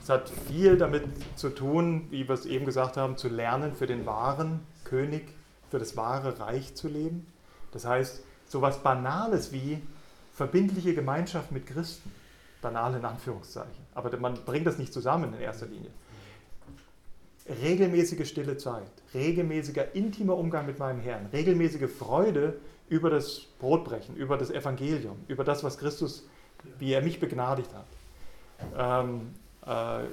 [0.02, 1.04] Es hat viel damit
[1.36, 5.32] zu tun, wie wir es eben gesagt haben, zu lernen, für den wahren König,
[5.70, 7.26] für das wahre Reich zu leben.
[7.72, 9.80] Das heißt, so etwas Banales wie
[10.32, 12.12] verbindliche Gemeinschaft mit Christen
[12.60, 13.84] banal in Anführungszeichen.
[13.94, 15.90] Aber man bringt das nicht zusammen in erster Linie.
[17.62, 22.58] Regelmäßige stille Zeit, regelmäßiger intimer Umgang mit meinem Herrn, regelmäßige Freude
[22.88, 26.26] über das Brotbrechen, über das Evangelium, über das, was Christus,
[26.78, 27.86] wie er mich begnadigt hat.
[28.76, 29.43] Ähm, äh,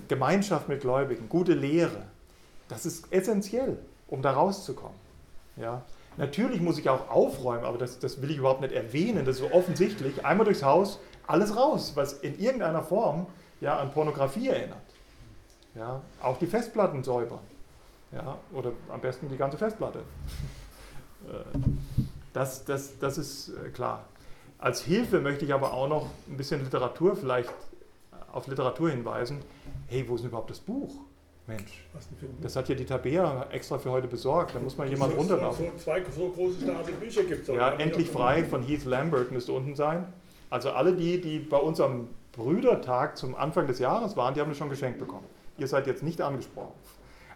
[0.07, 2.03] Gemeinschaft mit Gläubigen, gute Lehre,
[2.69, 3.77] das ist essentiell,
[4.07, 4.97] um da rauszukommen.
[5.57, 5.83] Ja?
[6.17, 9.41] Natürlich muss ich auch aufräumen, aber das, das will ich überhaupt nicht erwähnen, das ist
[9.41, 10.25] so offensichtlich.
[10.25, 13.27] Einmal durchs Haus, alles raus, was in irgendeiner Form
[13.59, 14.77] ja, an Pornografie erinnert.
[15.75, 17.39] Ja, auch die Festplatten säubern.
[18.11, 20.03] Ja, oder am besten die ganze Festplatte.
[21.21, 21.59] Äh,
[22.33, 24.05] das, das, das ist äh, klar.
[24.57, 27.70] Als Hilfe möchte ich aber auch noch ein bisschen Literatur vielleicht äh,
[28.33, 29.39] auf Literatur hinweisen.
[29.87, 30.93] Hey, wo ist denn überhaupt das Buch?
[31.47, 31.83] Mensch,
[32.41, 34.55] das hat ja die Tabea extra für heute besorgt.
[34.55, 35.65] Da muss mal jemand runterlaufen.
[35.75, 37.55] So, zwei so große Stapel Bücher gibt es.
[37.55, 40.05] Ja, endlich frei von Heath Lambert müsste unten sein.
[40.49, 44.57] Also alle die, die bei unserem Brüdertag zum Anfang des Jahres waren, die haben das
[44.57, 45.25] schon geschenkt bekommen.
[45.57, 46.73] Ihr seid jetzt nicht angesprochen.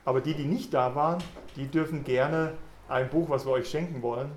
[0.05, 1.21] Aber die, die nicht da waren,
[1.55, 2.53] die dürfen gerne
[2.87, 4.31] ein Buch, was wir euch schenken wollen,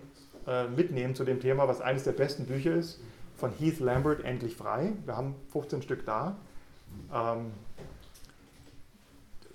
[0.47, 3.01] äh, mitnehmen zu dem Thema, was eines der besten Bücher ist,
[3.37, 4.95] von Heath Lambert, Endlich frei.
[5.05, 6.37] Wir haben 15 Stück da.
[7.13, 7.53] Ähm,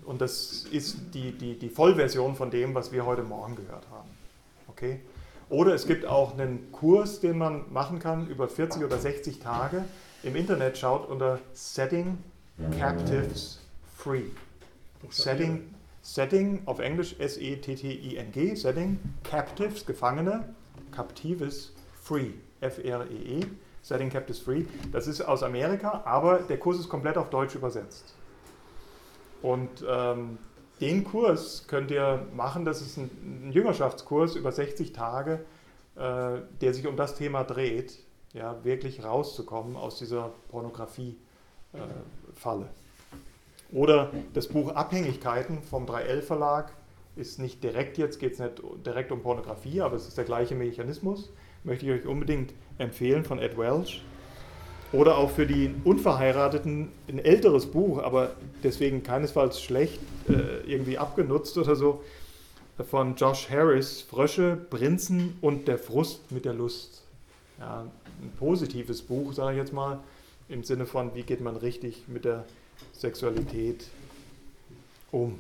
[0.06, 4.10] Und das ist die, die, die Vollversion von dem, was wir heute Morgen gehört haben.
[4.68, 5.00] Okay?
[5.50, 9.86] Oder es gibt auch einen Kurs, den man machen kann über 40 oder 60 Tage.
[10.24, 12.18] Im Internet schaut unter Setting
[12.80, 13.60] Captives
[13.96, 14.24] Free.
[15.10, 20.54] Setting, Setting auf Englisch S-E-T-T-I-N-G, Setting Captives, Gefangene,
[20.92, 22.32] Captives Free,
[22.62, 23.48] F-R-E-E, -E,
[23.84, 24.64] Setting Captives Free.
[24.92, 28.16] Das ist aus Amerika, aber der Kurs ist komplett auf Deutsch übersetzt.
[29.42, 30.40] Und ähm,
[30.82, 35.46] den Kurs könnt ihr machen, das ist ein, ein Jüngerschaftskurs über 60 Tage,
[35.96, 38.00] äh, der sich um das Thema dreht,
[38.34, 42.66] ja, wirklich rauszukommen aus dieser Pornografie-Falle.
[42.66, 46.74] Äh, Oder das Buch Abhängigkeiten vom 3L Verlag
[47.16, 50.56] ist nicht direkt jetzt, geht es nicht direkt um Pornografie, aber es ist der gleiche
[50.56, 51.32] Mechanismus.
[51.64, 54.04] Möchte ich euch unbedingt empfehlen von Ed Welch.
[54.92, 60.00] Oder auch für die Unverheirateten ein älteres Buch, aber deswegen keinesfalls schlecht
[60.30, 62.04] äh, irgendwie abgenutzt oder so,
[62.90, 67.04] von Josh Harris, Frösche, Prinzen und der Frust mit der Lust.
[67.60, 67.86] Ja,
[68.22, 70.00] ein positives Buch, sage ich jetzt mal,
[70.50, 72.46] im Sinne von, wie geht man richtig mit der
[72.94, 73.86] Sexualität
[75.12, 75.40] um.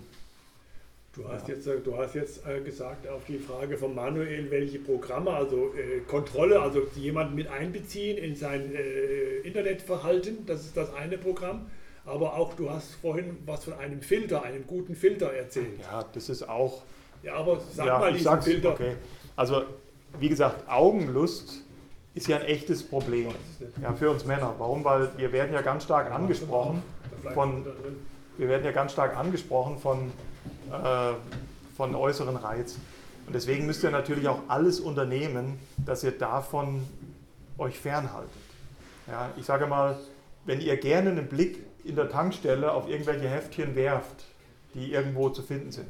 [1.15, 4.79] Du hast jetzt, äh, du hast jetzt äh, gesagt auf die Frage von Manuel, welche
[4.79, 10.91] Programme, also äh, Kontrolle, also jemanden mit einbeziehen in sein äh, Internetverhalten, das ist das
[10.95, 11.67] eine Programm.
[12.05, 15.79] Aber auch du hast vorhin was von einem Filter, einem guten Filter erzählt.
[15.81, 16.81] Ja, das ist auch.
[17.21, 18.71] Ja, aber sag ja, mal diesen Filter.
[18.71, 18.95] Okay.
[19.35, 19.63] Also,
[20.19, 21.61] wie gesagt, Augenlust
[22.15, 23.29] ist ja ein echtes Problem
[23.81, 24.55] ja, für uns Männer.
[24.57, 24.83] Warum?
[24.83, 26.81] Weil wir werden ja ganz stark angesprochen
[27.33, 27.65] von,
[28.37, 30.32] wir werden ja ganz stark angesprochen von äh,
[31.75, 32.81] von äußeren Reizen.
[33.25, 36.83] Und deswegen müsst ihr natürlich auch alles unternehmen, dass ihr davon
[37.57, 38.31] euch fernhaltet.
[39.07, 39.97] Ja, ich sage mal,
[40.45, 44.25] wenn ihr gerne einen Blick in der Tankstelle auf irgendwelche Heftchen werft,
[44.73, 45.87] die irgendwo zu finden sind,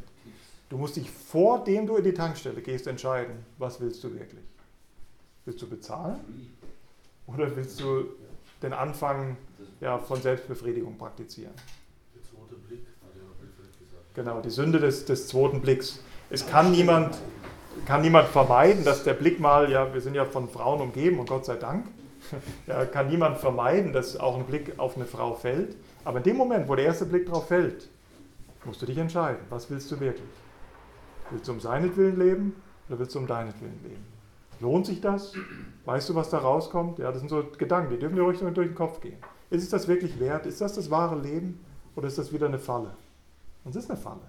[0.69, 4.43] du musst dich vor dem du in die Tankstelle gehst entscheiden, was willst du wirklich?
[5.45, 6.19] Willst du bezahlen
[7.27, 8.05] oder willst du
[8.61, 9.37] den Anfang
[9.81, 11.53] ja, von Selbstbefriedigung praktizieren?
[14.15, 15.99] Genau, die Sünde des, des zweiten Blicks.
[16.29, 17.17] Es kann niemand,
[17.87, 21.27] kann niemand vermeiden, dass der Blick mal, ja, wir sind ja von Frauen umgeben und
[21.27, 21.87] Gott sei Dank,
[22.67, 25.75] ja, kann niemand vermeiden, dass auch ein Blick auf eine Frau fällt.
[26.05, 27.89] Aber in dem Moment, wo der erste Blick drauf fällt,
[28.65, 30.29] musst du dich entscheiden, was willst du wirklich?
[31.31, 32.55] Willst du um seinetwillen leben
[32.87, 34.05] oder willst du um deinetwillen leben?
[34.59, 35.33] Lohnt sich das?
[35.85, 36.99] Weißt du, was da rauskommt?
[36.99, 39.17] Ja, das sind so Gedanken, die dürfen dir ruhig durch den Kopf gehen.
[39.49, 40.45] Ist es das wirklich wert?
[40.45, 41.59] Ist das das wahre Leben
[41.95, 42.91] oder ist das wieder eine Falle?
[43.63, 44.21] Und es ist eine Falle.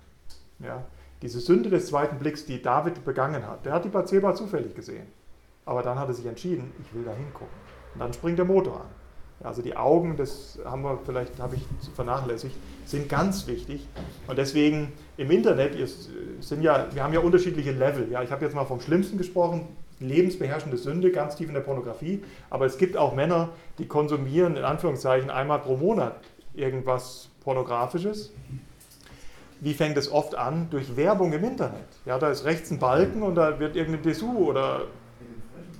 [0.60, 0.84] Ja?
[1.22, 5.06] Diese Sünde des zweiten Blicks, die David begangen hat, der hat die Bathseba zufällig gesehen.
[5.64, 7.54] Aber dann hat er sich entschieden, ich will da hingucken.
[7.94, 8.86] Und dann springt der Motor an.
[9.40, 12.54] Ja, also die Augen, das haben wir vielleicht, habe ich vernachlässigt,
[12.84, 13.88] sind ganz wichtig.
[14.26, 15.76] Und deswegen im Internet
[16.40, 18.10] sind ja, wir haben ja unterschiedliche Level.
[18.10, 19.66] Ja, ich habe jetzt mal vom Schlimmsten gesprochen,
[20.00, 22.22] lebensbeherrschende Sünde, ganz tief in der Pornografie.
[22.50, 26.16] Aber es gibt auch Männer, die konsumieren in Anführungszeichen einmal pro Monat
[26.54, 28.32] irgendwas Pornografisches
[29.60, 30.68] wie fängt es oft an?
[30.70, 31.86] Durch Werbung im Internet.
[32.04, 34.82] Ja, da ist rechts ein Balken und da wird irgendein Dessous oder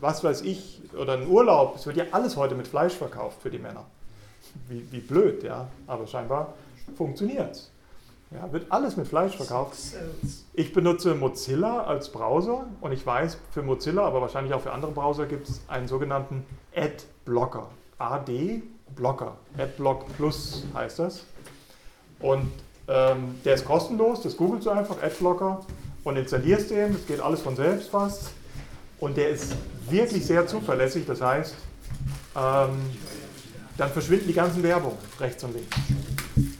[0.00, 1.76] was weiß ich, oder ein Urlaub.
[1.76, 3.84] Es wird ja alles heute mit Fleisch verkauft für die Männer.
[4.68, 5.68] Wie, wie blöd, ja.
[5.86, 6.54] Aber scheinbar
[6.96, 7.70] funktioniert es.
[8.30, 9.76] Ja, wird alles mit Fleisch verkauft.
[10.54, 14.90] Ich benutze Mozilla als Browser und ich weiß, für Mozilla, aber wahrscheinlich auch für andere
[14.90, 16.44] Browser gibt es einen sogenannten
[16.74, 17.68] Adblocker.
[17.98, 18.62] AD
[18.96, 19.36] Blocker.
[19.56, 21.24] Adblock Plus heißt das.
[22.20, 22.50] Und
[22.88, 25.64] ähm, der ist kostenlos, das googelst du einfach, Adblocker,
[26.04, 28.30] und installierst den, das geht alles von selbst fast.
[29.00, 29.54] Und der ist
[29.88, 31.54] wirklich sehr zuverlässig, das heißt,
[32.36, 32.70] ähm,
[33.76, 35.76] dann verschwinden die ganzen Werbungen rechts und links.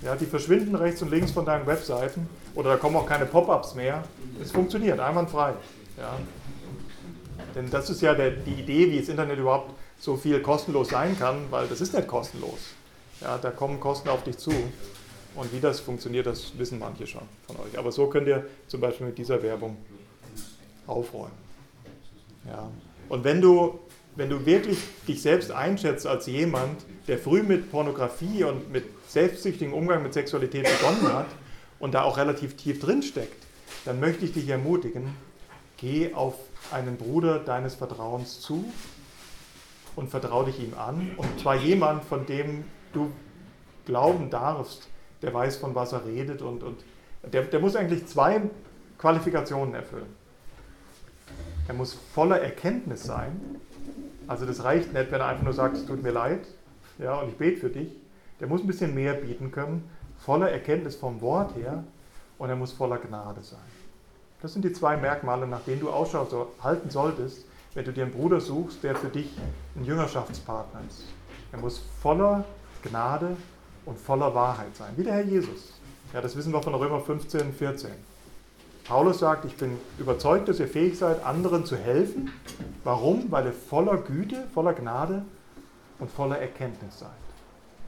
[0.03, 3.75] Ja, die verschwinden rechts und links von deinen Webseiten oder da kommen auch keine Pop-ups
[3.75, 4.05] mehr.
[4.43, 5.55] Es funktioniert einwandfrei.
[5.97, 6.19] Ja.
[7.55, 11.19] Denn das ist ja der, die Idee, wie das Internet überhaupt so viel kostenlos sein
[11.19, 12.59] kann, weil das ist nicht kostenlos.
[13.21, 14.53] Ja, da kommen Kosten auf dich zu.
[15.35, 17.77] Und wie das funktioniert, das wissen manche schon von euch.
[17.79, 19.77] Aber so könnt ihr zum Beispiel mit dieser Werbung
[20.87, 21.33] aufräumen.
[22.47, 22.71] Ja.
[23.09, 23.81] Und wenn du,
[24.17, 24.79] wenn du wirklich
[25.09, 30.65] dich selbst einschätzt als jemand, der früh mit Pornografie und mit selbstsüchtigem Umgang mit Sexualität
[30.65, 31.27] begonnen hat
[31.81, 33.45] und da auch relativ tief drin steckt,
[33.85, 35.15] dann möchte ich dich ermutigen,
[35.77, 36.35] geh auf
[36.71, 38.65] einen Bruder deines Vertrauens zu
[39.97, 41.11] und vertraue dich ihm an.
[41.17, 43.11] Und zwar jemand, von dem du
[43.85, 44.89] glauben darfst,
[45.25, 46.85] der weiß, von was er redet und, und
[47.33, 48.43] der, der muss eigentlich zwei
[48.99, 50.15] Qualifikationen erfüllen.
[51.67, 53.41] Er muss voller Erkenntnis sein.
[54.27, 56.47] Also das reicht nicht, wenn er einfach nur sagt, es tut mir leid
[56.99, 57.89] ja, und ich bete für dich.
[58.41, 61.85] Der muss ein bisschen mehr bieten können, voller Erkenntnis vom Wort her
[62.39, 63.61] und er muss voller Gnade sein.
[64.43, 66.27] Das sind die zwei Merkmale, nach denen du Ausschau
[66.63, 69.35] halten solltest, wenn du dir einen Bruder suchst, der für dich
[69.75, 71.05] ein Jüngerschaftspartner ist.
[71.53, 72.45] Er muss voller
[72.83, 73.37] Gnade
[73.87, 75.73] und voller Wahrheit sein, wie der Herr Jesus.
[76.13, 77.91] Ja, das wissen wir von Römer 15, 14.
[78.85, 82.31] Paulus sagt, ich bin überzeugt, dass ihr fähig seid, anderen zu helfen.
[82.85, 83.31] Warum?
[83.33, 85.25] Weil ihr voller Güte, voller Gnade
[85.99, 87.11] und voller Erkenntnis seid.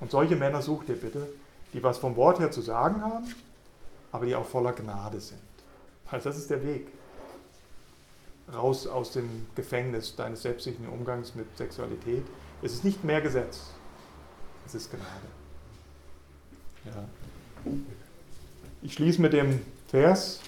[0.01, 1.29] Und solche Männer sucht ihr bitte,
[1.75, 3.27] die was vom Wort her zu sagen haben,
[4.11, 5.39] aber die auch voller Gnade sind.
[6.11, 6.89] Also das ist der Weg.
[8.55, 12.25] Raus aus dem Gefängnis deines selbstsicheren Umgangs mit Sexualität.
[12.63, 13.73] Es ist nicht mehr Gesetz,
[14.65, 15.46] es ist Gnade.
[16.87, 17.73] Ja.
[18.83, 20.41] Ich schließe mit dem Vers.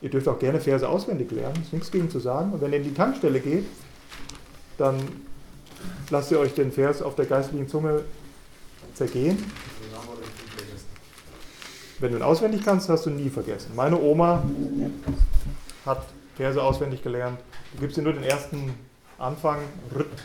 [0.00, 2.52] Ihr dürft auch gerne Verse auswendig lernen, ist nichts gegen zu sagen.
[2.52, 3.64] Und wenn ihr in die Tankstelle geht,
[4.76, 4.96] dann
[6.10, 8.02] lasst ihr euch den Vers auf der geistlichen Zunge
[8.94, 9.38] zergehen.
[12.00, 13.72] Wenn du ihn auswendig kannst, hast du ihn nie vergessen.
[13.76, 14.42] Meine Oma
[15.86, 16.04] hat
[16.36, 17.38] Verse auswendig gelernt.
[17.74, 18.74] Du gibst ihr nur den ersten
[19.18, 19.58] Anfang,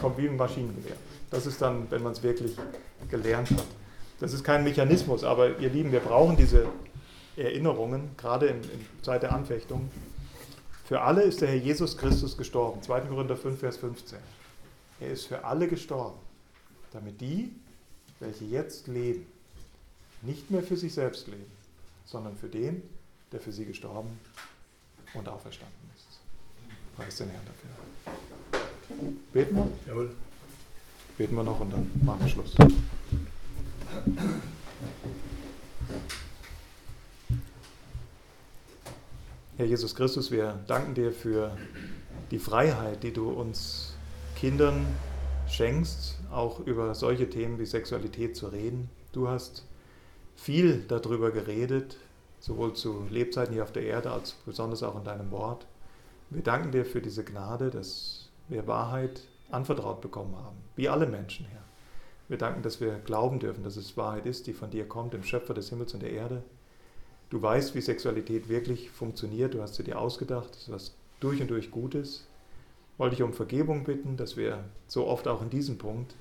[0.01, 0.95] kommt wie ein Maschinengewehr.
[1.29, 2.57] Das ist dann, wenn man es wirklich
[3.11, 3.65] gelernt hat.
[4.19, 6.67] Das ist kein Mechanismus, aber ihr Lieben, wir brauchen diese
[7.35, 9.91] Erinnerungen, gerade in, in Zeit der Anfechtung.
[10.85, 12.81] Für alle ist der Herr Jesus Christus gestorben.
[12.81, 13.01] 2.
[13.01, 14.17] Korinther 5, Vers 15.
[14.99, 16.17] Er ist für alle gestorben,
[16.91, 17.53] damit die,
[18.19, 19.25] welche jetzt leben,
[20.23, 21.51] nicht mehr für sich selbst leben,
[22.05, 22.81] sondern für den,
[23.31, 24.09] der für sie gestorben
[25.13, 26.19] und auferstanden ist.
[26.95, 29.07] Preis den Herrn dafür.
[29.31, 29.67] Beten wir?
[29.85, 30.15] Jawohl.
[31.17, 32.55] Beten wir noch und dann machen wir Schluss.
[39.57, 41.57] Herr Jesus Christus, wir danken dir für
[42.29, 43.95] die Freiheit, die du uns
[44.35, 44.85] Kindern
[45.47, 48.89] schenkst, auch über solche Themen wie Sexualität zu reden.
[49.13, 49.65] Du hast
[50.35, 51.97] viel darüber geredet,
[52.39, 55.65] sowohl zu Lebzeiten hier auf der Erde als besonders auch in deinem Wort.
[56.29, 61.47] Wir danken dir für diese Gnade, dass wir Wahrheit anvertraut bekommen haben, wie alle Menschen,
[61.47, 61.66] Herr.
[62.27, 65.23] Wir danken, dass wir glauben dürfen, dass es Wahrheit ist, die von dir kommt, dem
[65.23, 66.43] Schöpfer des Himmels und der Erde.
[67.29, 71.41] Du weißt, wie Sexualität wirklich funktioniert, du hast sie dir ausgedacht, das ist was durch
[71.41, 72.25] und durch Gutes.
[72.97, 76.15] Wollte ich um Vergebung bitten, dass wir so oft auch in diesem Punkt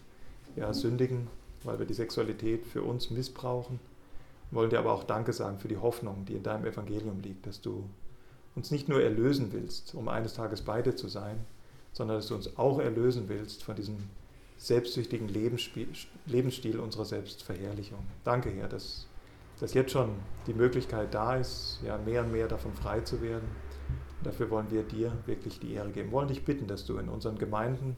[0.57, 1.29] ja, sündigen,
[1.65, 3.81] weil wir die Sexualität für uns missbrauchen
[4.51, 7.61] wollen dir aber auch Danke sagen für die Hoffnung, die in deinem Evangelium liegt, dass
[7.61, 7.89] du
[8.55, 11.45] uns nicht nur erlösen willst, um eines Tages beide zu sein,
[11.93, 13.97] sondern dass du uns auch erlösen willst von diesem
[14.67, 18.01] selbstsüchtigen Lebensstil unserer Selbstverherrlichung.
[18.25, 19.07] Danke, Herr, dass,
[19.61, 20.11] dass jetzt schon
[20.47, 23.49] die Möglichkeit da ist, ja, mehr und mehr davon frei zu werden.
[24.25, 26.09] Dafür wollen wir dir wirklich die Ehre geben.
[26.09, 27.97] Wir wollen dich bitten, dass du in unseren Gemeinden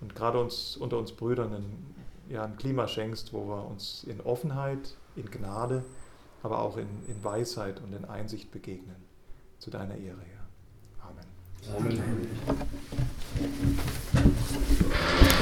[0.00, 1.94] und gerade uns unter uns Brüdern ein,
[2.30, 5.84] ja, ein Klima schenkst, wo wir uns in Offenheit, in Gnade,
[6.42, 8.96] aber auch in, in Weisheit und in Einsicht begegnen.
[9.58, 10.46] Zu deiner Ehre, Herr.
[11.08, 11.26] Amen.
[11.76, 12.28] Amen.